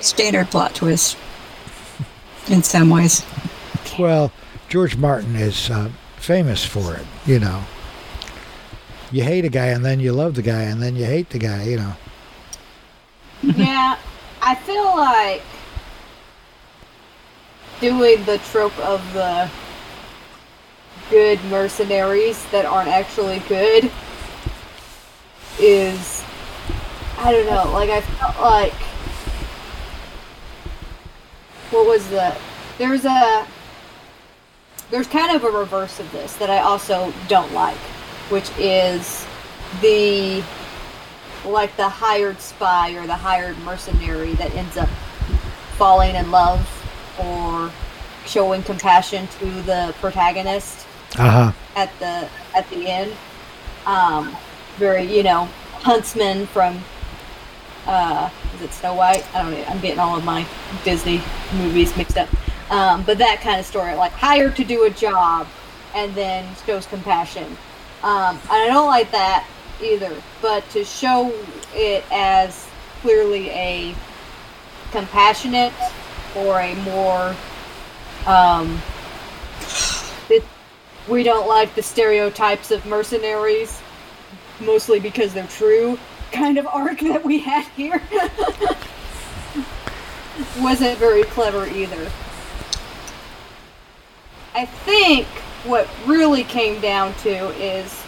Standard 0.00 0.48
plot 0.50 0.74
twist. 0.74 1.16
In 2.48 2.62
some 2.62 2.90
ways. 2.90 3.24
Well, 3.98 4.32
George 4.68 4.96
Martin 4.96 5.36
is 5.36 5.70
uh, 5.70 5.90
famous 6.16 6.64
for 6.64 6.94
it, 6.94 7.06
you 7.26 7.38
know. 7.38 7.62
You 9.10 9.22
hate 9.22 9.44
a 9.44 9.48
guy 9.48 9.66
and 9.66 9.84
then 9.84 10.00
you 10.00 10.12
love 10.12 10.34
the 10.34 10.42
guy 10.42 10.62
and 10.62 10.82
then 10.82 10.96
you 10.96 11.04
hate 11.04 11.30
the 11.30 11.38
guy, 11.38 11.64
you 11.64 11.76
know. 11.76 11.94
yeah, 13.42 13.98
I 14.42 14.54
feel 14.54 14.84
like 14.96 15.42
doing 17.80 18.24
the 18.24 18.38
trope 18.50 18.76
of 18.80 19.00
the 19.12 19.50
good 21.10 21.42
mercenaries 21.44 22.44
that 22.50 22.64
aren't 22.64 22.88
actually 22.88 23.40
good 23.48 23.90
is 25.58 26.24
I 27.18 27.32
don't 27.32 27.46
know, 27.46 27.72
like 27.72 27.90
I 27.90 28.00
felt 28.00 28.40
like 28.40 28.72
what 31.70 31.86
was 31.86 32.08
the 32.10 32.36
there's 32.78 33.04
a 33.04 33.46
there's 34.90 35.06
kind 35.06 35.34
of 35.34 35.44
a 35.44 35.50
reverse 35.50 36.00
of 36.00 36.10
this 36.12 36.34
that 36.36 36.48
I 36.48 36.60
also 36.60 37.12
don't 37.26 37.52
like, 37.52 37.76
which 38.30 38.50
is 38.58 39.26
the 39.80 40.42
like 41.44 41.76
the 41.76 41.88
hired 41.88 42.40
spy 42.40 42.92
or 42.92 43.06
the 43.06 43.14
hired 43.14 43.58
mercenary 43.58 44.34
that 44.34 44.54
ends 44.54 44.76
up 44.76 44.88
falling 45.76 46.14
in 46.14 46.30
love 46.30 46.66
or 47.20 47.70
showing 48.26 48.62
compassion 48.62 49.26
to 49.38 49.46
the 49.62 49.94
protagonist 50.00 50.87
Uh 51.16 51.30
huh. 51.30 51.52
at 51.76 51.90
the 51.98 52.28
at 52.56 52.68
the 52.70 52.86
end. 52.88 53.12
Um, 53.86 54.36
very, 54.76 55.04
you 55.04 55.22
know, 55.22 55.48
huntsman 55.80 56.46
from 56.46 56.80
uh, 57.86 58.30
is 58.54 58.62
it 58.62 58.72
Snow 58.72 58.94
White? 58.94 59.24
I 59.34 59.42
don't 59.42 59.52
know. 59.52 59.64
I'm 59.64 59.80
getting 59.80 59.98
all 59.98 60.16
of 60.16 60.24
my 60.24 60.46
Disney 60.84 61.22
movies 61.54 61.96
mixed 61.96 62.18
up. 62.18 62.28
Um, 62.70 63.02
but 63.04 63.16
that 63.18 63.40
kind 63.40 63.58
of 63.58 63.64
story, 63.64 63.94
like 63.94 64.12
hired 64.12 64.54
to 64.56 64.64
do 64.64 64.84
a 64.84 64.90
job 64.90 65.46
and 65.94 66.14
then 66.14 66.46
shows 66.66 66.86
compassion. 66.86 67.56
Um, 68.02 68.36
and 68.36 68.50
I 68.50 68.66
don't 68.66 68.86
like 68.86 69.10
that 69.12 69.46
either. 69.82 70.14
But 70.42 70.68
to 70.70 70.84
show 70.84 71.32
it 71.74 72.04
as 72.12 72.68
clearly 73.00 73.48
a 73.50 73.94
compassionate 74.90 75.72
or 76.36 76.60
a 76.60 76.74
more 76.76 77.34
um, 78.26 78.80
we 81.08 81.22
don't 81.22 81.48
like 81.48 81.74
the 81.74 81.82
stereotypes 81.82 82.70
of 82.70 82.84
mercenaries, 82.86 83.80
mostly 84.60 85.00
because 85.00 85.32
they're 85.32 85.46
true, 85.46 85.98
kind 86.32 86.58
of 86.58 86.66
arc 86.66 87.00
that 87.00 87.24
we 87.24 87.38
had 87.38 87.66
here. 87.68 88.02
Wasn't 90.60 90.98
very 90.98 91.24
clever 91.24 91.66
either. 91.66 92.10
I 94.54 94.66
think 94.66 95.26
what 95.64 95.88
really 96.06 96.44
came 96.44 96.80
down 96.80 97.14
to 97.22 97.48
is 97.62 98.02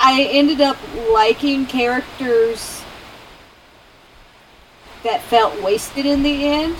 I 0.00 0.22
ended 0.30 0.60
up 0.60 0.76
liking 1.10 1.66
characters 1.66 2.82
that 5.02 5.22
felt 5.22 5.60
wasted 5.62 6.04
in 6.04 6.22
the 6.22 6.46
end. 6.46 6.76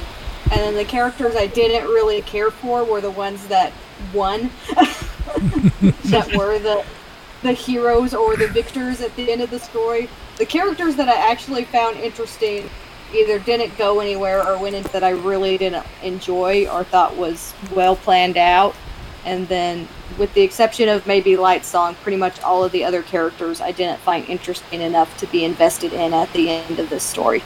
And 0.51 0.61
then 0.61 0.75
the 0.75 0.85
characters 0.85 1.35
I 1.35 1.47
didn't 1.49 1.89
really 1.89 2.23
care 2.23 2.51
for 2.51 2.85
were 2.85 3.01
the 3.01 3.11
ones 3.11 3.47
that 3.49 3.73
won. 4.13 4.51
that 6.05 6.35
were 6.37 6.59
the 6.59 6.85
the 7.43 7.53
heroes 7.53 8.15
or 8.15 8.37
the 8.37 8.49
victors 8.49 9.01
at 9.01 9.15
the 9.17 9.31
end 9.31 9.43
of 9.43 9.51
the 9.51 9.59
story. 9.59 10.09
The 10.39 10.47
characters 10.47 10.97
that 10.97 11.09
I 11.09 11.31
actually 11.31 11.65
found 11.65 11.97
interesting 11.99 12.69
either 13.15 13.39
didn't 13.39 13.77
go 13.79 14.01
anywhere 14.01 14.47
or 14.47 14.59
went 14.59 14.75
into 14.75 14.91
that 14.91 15.05
I 15.05 15.11
really 15.11 15.57
didn't 15.57 15.87
enjoy 16.03 16.67
or 16.69 16.85
thought 16.85 17.17
was 17.17 17.55
well 17.75 17.97
planned 17.97 18.37
out. 18.37 18.75
And 19.25 19.49
then, 19.49 19.89
with 20.19 20.33
the 20.35 20.43
exception 20.43 20.89
of 20.89 21.07
maybe 21.07 21.33
Lightsong, 21.33 21.95
pretty 21.97 22.17
much 22.17 22.41
all 22.43 22.63
of 22.63 22.73
the 22.73 22.85
other 22.85 23.03
characters 23.03 23.61
I 23.61 23.73
didn't 23.73 23.99
find 24.01 24.29
interesting 24.29 24.81
enough 24.81 25.17
to 25.19 25.27
be 25.27 25.45
invested 25.45 25.93
in 25.93 26.15
at 26.15 26.33
the 26.33 26.49
end 26.49 26.79
of 26.79 26.91
this 26.91 27.03
story. 27.03 27.43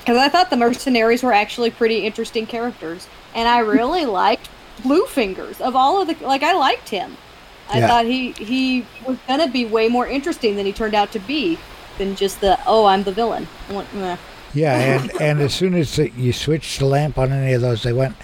Because 0.00 0.16
I 0.16 0.28
thought 0.30 0.48
the 0.48 0.56
mercenaries 0.56 1.22
were 1.22 1.34
actually 1.34 1.70
pretty 1.70 1.98
interesting 1.98 2.46
characters, 2.46 3.06
and 3.34 3.46
I 3.46 3.58
really 3.58 4.06
liked 4.06 4.48
Bluefingers. 4.82 5.60
Of 5.60 5.74
all 5.76 6.00
of 6.02 6.08
the, 6.08 6.16
like, 6.26 6.42
I 6.42 6.52
liked 6.54 6.88
him. 6.88 7.16
I 7.72 7.78
Yeah. 7.78 7.86
thought 7.88 8.04
he 8.06 8.32
he 8.32 8.84
was 9.06 9.16
gonna 9.28 9.46
be 9.48 9.64
way 9.64 9.88
more 9.88 10.06
interesting 10.06 10.56
than 10.56 10.66
he 10.66 10.72
turned 10.72 10.94
out 10.94 11.12
to 11.12 11.20
be, 11.20 11.56
than 11.98 12.16
just 12.16 12.40
the 12.40 12.58
oh 12.66 12.86
I'm 12.86 13.04
the 13.04 13.12
villain. 13.12 13.46
Yeah, 14.54 14.74
and 14.76 15.12
and 15.20 15.40
as 15.40 15.54
soon 15.54 15.74
as 15.74 15.96
you 15.96 16.32
switched 16.32 16.80
the 16.80 16.86
lamp 16.86 17.16
on 17.16 17.30
any 17.30 17.52
of 17.52 17.60
those, 17.62 17.84
they 17.84 17.92
went 17.92 18.16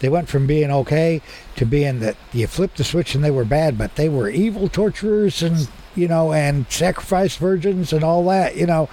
they 0.00 0.10
went 0.10 0.28
from 0.28 0.46
being 0.46 0.70
okay 0.70 1.22
to 1.56 1.64
being 1.64 2.00
that 2.00 2.16
you 2.34 2.46
flipped 2.46 2.76
the 2.76 2.84
switch 2.84 3.14
and 3.14 3.24
they 3.24 3.30
were 3.30 3.44
bad, 3.46 3.78
but 3.78 3.96
they 3.96 4.08
were 4.10 4.28
evil 4.28 4.68
torturers 4.68 5.42
and 5.42 5.68
you 5.96 6.06
know 6.06 6.32
and 6.34 6.66
sacrifice 6.70 7.36
virgins 7.36 7.94
and 7.94 8.04
all 8.04 8.22
that. 8.26 8.54
You 8.54 8.66
know, 8.66 8.90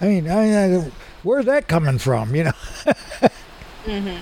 I 0.00 0.06
mean, 0.06 0.26
I, 0.30 0.76
I, 0.76 0.90
where's 1.22 1.44
that 1.44 1.68
coming 1.68 1.98
from? 1.98 2.34
You 2.34 2.44
know. 2.44 2.52
Mhm. 3.86 4.20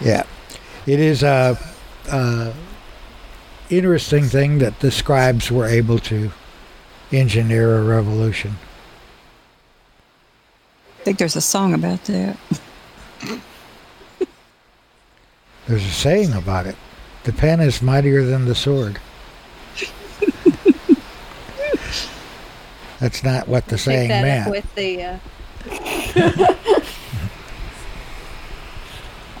Yeah, 0.00 0.22
it 0.90 0.98
is 0.98 1.22
a, 1.22 1.56
a 2.10 2.52
interesting 3.70 4.24
thing 4.24 4.58
that 4.58 4.80
the 4.80 4.90
scribes 4.90 5.48
were 5.48 5.66
able 5.66 6.00
to 6.00 6.32
engineer 7.12 7.78
a 7.78 7.84
revolution. 7.84 8.56
I 10.98 11.02
think 11.04 11.18
there's 11.18 11.36
a 11.36 11.40
song 11.40 11.74
about 11.74 12.02
that. 12.06 12.36
There's 15.68 15.84
a 15.84 15.90
saying 15.90 16.32
about 16.32 16.66
it: 16.66 16.74
"The 17.22 17.32
pen 17.34 17.60
is 17.60 17.80
mightier 17.80 18.24
than 18.24 18.46
the 18.46 18.56
sword." 18.56 18.98
That's 22.98 23.22
not 23.22 23.46
what 23.46 23.66
the 23.66 23.76
Take 23.76 23.84
saying 23.84 24.08
that 24.08 24.22
meant. 24.22 24.50
with 24.50 24.74
the. 24.74 25.04
Uh, 25.04 25.18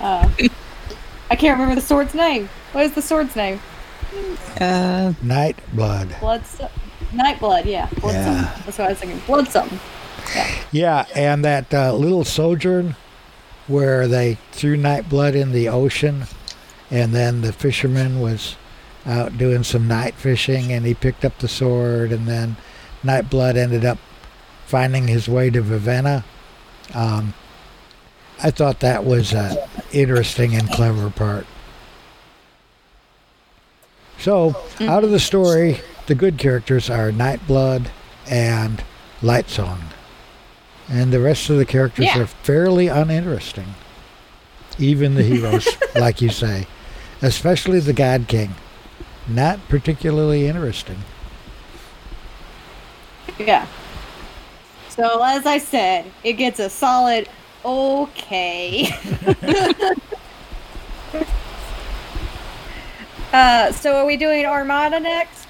uh, 0.00 0.28
I 1.30 1.36
can't 1.36 1.58
remember 1.58 1.74
the 1.80 1.86
sword's 1.86 2.14
name. 2.14 2.48
What 2.72 2.84
is 2.84 2.92
the 2.94 3.02
sword's 3.02 3.36
name? 3.36 3.60
Uh, 4.60 5.12
Night 5.22 5.56
blood. 5.72 6.14
Blood. 6.20 6.42
Nightblood. 7.12 7.64
Yeah. 7.64 7.88
Blood 8.00 8.14
Yeah. 8.14 8.24
something. 8.24 8.62
That's 8.66 8.78
what 8.78 8.86
I 8.86 8.90
was 8.90 8.98
thinking. 8.98 9.20
Blood 9.26 9.48
something. 9.48 9.78
Yeah, 10.70 11.06
and 11.14 11.44
that 11.44 11.72
uh, 11.72 11.92
little 11.94 12.24
sojourn 12.24 12.96
where 13.66 14.06
they 14.08 14.38
threw 14.52 14.76
Nightblood 14.76 15.34
in 15.34 15.52
the 15.52 15.68
ocean, 15.68 16.24
and 16.90 17.12
then 17.14 17.40
the 17.40 17.52
fisherman 17.52 18.20
was 18.20 18.56
out 19.06 19.38
doing 19.38 19.62
some 19.64 19.88
night 19.88 20.14
fishing, 20.14 20.72
and 20.72 20.84
he 20.84 20.94
picked 20.94 21.24
up 21.24 21.38
the 21.38 21.48
sword, 21.48 22.12
and 22.12 22.26
then 22.28 22.56
Nightblood 23.02 23.56
ended 23.56 23.84
up 23.84 23.98
finding 24.66 25.08
his 25.08 25.28
way 25.28 25.50
to 25.50 25.62
Vivenna. 25.62 26.24
Um, 26.94 27.34
I 28.42 28.50
thought 28.50 28.80
that 28.80 29.04
was 29.04 29.32
an 29.32 29.56
interesting 29.92 30.54
and 30.54 30.70
clever 30.70 31.10
part. 31.10 31.46
So, 34.18 34.54
out 34.80 35.02
of 35.02 35.10
the 35.10 35.20
story, 35.20 35.80
the 36.06 36.14
good 36.14 36.36
characters 36.36 36.90
are 36.90 37.10
Nightblood 37.10 37.86
and 38.28 38.84
Lightsong. 39.22 39.80
And 40.88 41.12
the 41.12 41.20
rest 41.20 41.48
of 41.48 41.56
the 41.56 41.64
characters 41.64 42.06
Yeah. 42.06 42.18
are 42.20 42.26
fairly 42.26 42.88
uninteresting. 42.88 43.74
Even 44.78 45.14
the 45.14 45.22
heroes, 45.22 45.68
like 45.94 46.20
you 46.20 46.28
say. 46.28 46.66
Especially 47.22 47.80
the 47.80 47.92
God 47.92 48.26
King. 48.28 48.54
Not 49.28 49.60
particularly 49.68 50.46
interesting. 50.46 50.98
Yeah. 53.38 53.66
So 54.88 55.22
as 55.22 55.46
I 55.46 55.58
said, 55.58 56.06
it 56.24 56.34
gets 56.34 56.58
a 56.58 56.68
solid 56.68 57.28
okay. 57.64 58.88
uh, 63.32 63.72
so 63.72 63.96
are 63.96 64.06
we 64.06 64.16
doing 64.16 64.46
Armada 64.46 65.00
next? 65.00 65.46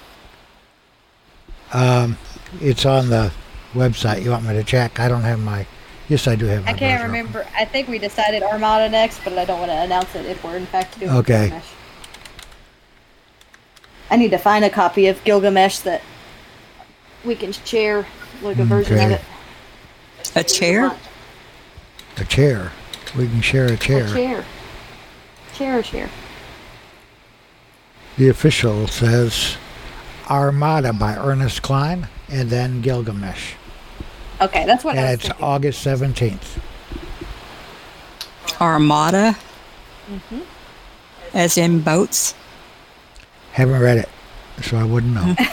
Um, 1.72 2.16
it's 2.60 2.84
on 2.84 3.08
the 3.10 3.32
website. 3.74 4.22
You 4.22 4.30
want 4.30 4.44
me 4.44 4.52
to 4.54 4.64
check? 4.64 4.98
I 5.00 5.08
don't 5.08 5.22
have 5.22 5.38
my. 5.38 5.66
Yes, 6.08 6.26
I 6.26 6.34
do 6.34 6.46
have 6.46 6.64
my. 6.64 6.70
I 6.70 6.74
can't 6.74 6.98
browser 7.00 7.04
open. 7.04 7.12
remember. 7.16 7.46
I 7.56 7.64
think 7.64 7.88
we 7.88 7.98
decided 7.98 8.42
Armada 8.42 8.88
next, 8.88 9.20
but 9.22 9.38
I 9.38 9.44
don't 9.44 9.60
want 9.60 9.70
to 9.70 9.76
announce 9.76 10.14
it 10.14 10.26
if 10.26 10.42
we're 10.42 10.56
in 10.56 10.66
fact 10.66 10.98
doing 10.98 11.12
Okay. 11.12 11.48
Gilgamesh. 11.48 11.64
I 14.10 14.16
need 14.16 14.32
to 14.32 14.38
find 14.38 14.64
a 14.64 14.70
copy 14.70 15.06
of 15.06 15.22
Gilgamesh 15.22 15.78
that 15.80 16.02
we 17.24 17.36
can 17.36 17.52
share, 17.52 18.06
like 18.42 18.58
a 18.58 18.64
version 18.64 18.98
of 18.98 19.10
it. 19.12 19.20
a 20.34 20.42
chair? 20.42 20.96
A 22.18 22.24
chair. 22.24 22.72
We 23.16 23.26
can 23.26 23.40
share 23.40 23.66
a 23.66 23.76
chair. 23.76 24.04
A 24.06 24.10
chair. 24.10 24.44
Chair, 25.54 25.78
a 25.78 25.82
chair. 25.82 26.08
The 28.18 28.28
official 28.28 28.86
says 28.88 29.56
Armada 30.28 30.92
by 30.92 31.16
Ernest 31.16 31.62
Cline 31.62 32.08
and 32.28 32.50
then 32.50 32.82
Gilgamesh. 32.82 33.54
Okay, 34.40 34.64
that's 34.66 34.84
what 34.84 34.96
I 34.96 34.98
And 34.98 35.06
was 35.06 35.14
it's 35.14 35.26
thinking. 35.28 35.44
August 35.44 35.84
17th. 35.86 36.58
Armada? 38.60 39.36
Mhm. 40.10 40.42
As 41.34 41.56
in 41.56 41.80
boats? 41.80 42.34
Haven't 43.52 43.80
read 43.80 43.98
it, 43.98 44.08
so 44.62 44.76
I 44.76 44.84
wouldn't 44.84 45.14
know. 45.14 45.34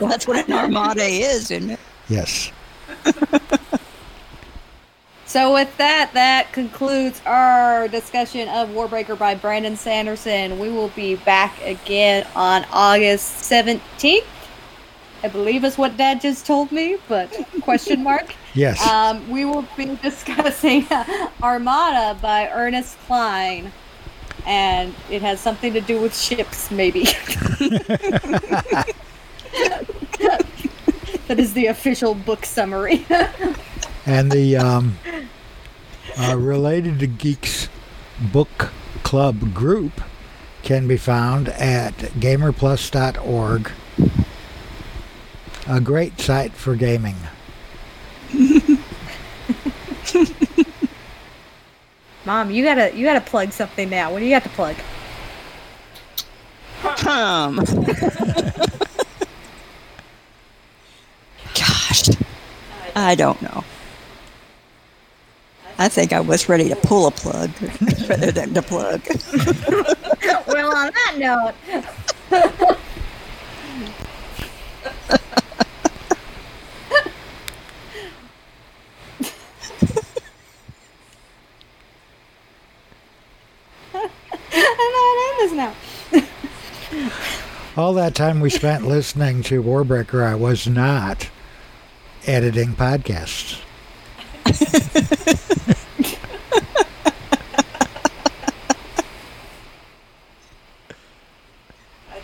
Well, 0.00 0.10
that's 0.10 0.26
what 0.26 0.44
an 0.46 0.52
armada 0.52 1.04
is, 1.04 1.50
isn't 1.52 1.70
it? 1.70 1.80
yes. 2.08 2.50
So 5.36 5.52
with 5.52 5.76
that, 5.76 6.12
that 6.14 6.50
concludes 6.54 7.20
our 7.26 7.88
discussion 7.88 8.48
of 8.48 8.70
Warbreaker 8.70 9.18
by 9.18 9.34
Brandon 9.34 9.76
Sanderson. 9.76 10.58
We 10.58 10.70
will 10.70 10.88
be 10.88 11.16
back 11.16 11.60
again 11.62 12.26
on 12.34 12.64
August 12.72 13.42
17th. 13.42 14.24
I 15.22 15.28
believe 15.28 15.62
is 15.64 15.76
what 15.76 15.98
Dad 15.98 16.22
just 16.22 16.46
told 16.46 16.72
me, 16.72 16.96
but 17.06 17.30
question 17.60 18.02
mark. 18.02 18.34
Yes. 18.54 18.80
Um, 18.88 19.28
we 19.28 19.44
will 19.44 19.66
be 19.76 19.96
discussing 20.02 20.86
Armada 21.42 22.18
by 22.22 22.48
Ernest 22.48 22.98
Cline. 23.00 23.70
And 24.46 24.94
it 25.10 25.20
has 25.20 25.38
something 25.38 25.74
to 25.74 25.82
do 25.82 26.00
with 26.00 26.16
ships, 26.18 26.70
maybe. 26.70 27.02
that 31.28 31.36
is 31.36 31.52
the 31.52 31.66
official 31.66 32.14
book 32.14 32.46
summary. 32.46 33.04
And 34.06 34.30
the 34.30 34.56
um, 34.56 34.98
uh, 36.18 36.36
Related 36.36 37.00
to 37.00 37.06
Geeks 37.06 37.68
book 38.32 38.70
club 39.02 39.52
group 39.52 40.00
can 40.62 40.88
be 40.88 40.96
found 40.96 41.48
at 41.50 41.94
gamerplus.org. 41.94 43.70
A 45.68 45.80
great 45.80 46.20
site 46.20 46.52
for 46.52 46.76
gaming. 46.76 47.16
Mom, 52.24 52.50
you 52.50 52.64
gotta 52.64 52.96
you 52.96 53.04
gotta 53.04 53.20
plug 53.20 53.52
something 53.52 53.90
now. 53.90 54.10
What 54.12 54.20
do 54.20 54.24
you 54.24 54.30
got 54.30 54.44
to 54.44 54.48
plug? 54.50 54.76
Um. 57.06 57.56
Gosh. 61.54 62.10
I 62.94 63.14
don't 63.14 63.40
know. 63.42 63.64
I 65.78 65.88
think 65.88 66.12
I 66.12 66.20
was 66.20 66.48
ready 66.48 66.68
to 66.70 66.76
pull 66.76 67.06
a 67.06 67.10
plug 67.10 67.50
rather 68.08 68.32
than 68.32 68.54
to 68.54 68.62
plug. 68.62 69.02
well, 70.46 70.74
on 70.74 70.90
that 70.92 71.14
note, 71.18 71.54
I'm 84.52 84.92
not 84.92 85.16
in 85.22 85.36
this 85.38 85.52
now. 85.52 85.74
All 87.76 87.92
that 87.92 88.14
time 88.14 88.40
we 88.40 88.48
spent 88.48 88.86
listening 88.86 89.42
to 89.44 89.62
Warbreaker, 89.62 90.24
I 90.24 90.34
was 90.34 90.66
not 90.66 91.28
editing 92.26 92.72
podcasts. 92.74 93.60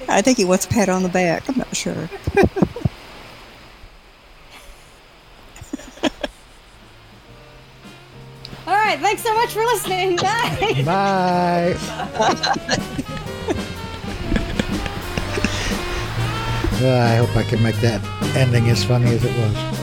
I 0.09 0.21
think 0.21 0.37
he 0.39 0.45
wants 0.45 0.67
a 0.67 0.69
pat 0.69 0.89
on 0.89 1.03
the 1.03 1.09
back. 1.09 1.49
I'm 1.49 1.57
not 1.57 1.75
sure. 1.75 2.09
All 8.67 8.75
right, 8.77 8.99
thanks 9.01 9.23
so 9.23 9.35
much 9.35 9.51
for 9.51 9.65
listening. 9.65 10.17
Bye. 10.17 10.83
Bye. 10.85 11.77
Uh, 16.83 16.99
I 16.99 17.15
hope 17.15 17.37
I 17.37 17.45
can 17.45 17.63
make 17.63 17.77
that 17.77 18.03
ending 18.35 18.69
as 18.69 18.83
funny 18.83 19.09
as 19.15 19.23
it 19.23 19.31
was. 19.39 19.82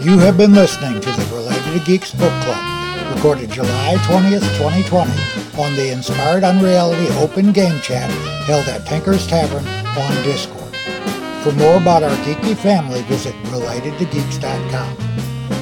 You 0.00 0.18
have 0.18 0.38
been 0.38 0.54
listening 0.54 0.98
to 0.98 1.10
the 1.10 1.34
Related 1.34 1.78
to 1.78 1.84
Geeks 1.84 2.14
Book 2.14 2.32
Club 2.42 3.14
recorded 3.14 3.50
July 3.50 3.96
20th, 4.06 4.40
2020 4.56 5.12
on 5.60 5.76
the 5.76 5.92
Inspired 5.92 6.42
Unreality 6.42 7.06
Open 7.18 7.52
Game 7.52 7.78
Chat 7.82 8.10
held 8.46 8.66
at 8.68 8.86
Tinker's 8.86 9.26
Tavern 9.26 9.66
on 9.68 10.24
Discord. 10.24 10.74
For 11.42 11.52
more 11.52 11.76
about 11.76 12.02
our 12.02 12.16
geeky 12.24 12.56
family, 12.56 13.02
visit 13.02 13.34
relatedtogeeks.com. 13.52 14.96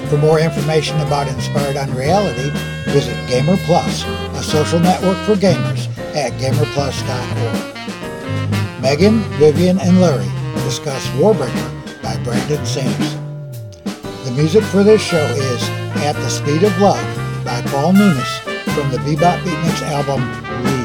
For 0.08 0.18
more 0.18 0.38
information 0.38 1.00
about 1.00 1.26
Inspired 1.26 1.76
Unreality, 1.76 2.50
visit 2.92 3.16
Gamer 3.28 3.56
Plus, 3.64 4.04
a 4.04 4.42
social 4.44 4.78
network 4.78 5.18
for 5.26 5.34
gamers 5.34 5.88
at 6.14 6.30
gamerplus.org. 6.40 7.74
Megan, 8.80 9.18
Vivian, 9.40 9.80
and 9.80 10.00
Larry 10.00 10.30
discuss 10.62 11.04
Warbreaker 11.16 12.02
by 12.04 12.16
Brandon 12.22 12.64
Sims. 12.64 13.17
Music 14.38 14.62
for 14.62 14.84
this 14.84 15.02
show 15.02 15.26
is 15.34 15.68
At 16.06 16.12
the 16.12 16.28
Speed 16.28 16.62
of 16.62 16.78
Love 16.78 17.44
by 17.44 17.60
Paul 17.72 17.92
Nunes 17.92 18.38
from 18.72 18.88
the 18.92 18.98
Bebop 18.98 19.42
Beatniks 19.42 19.82
album. 19.82 20.77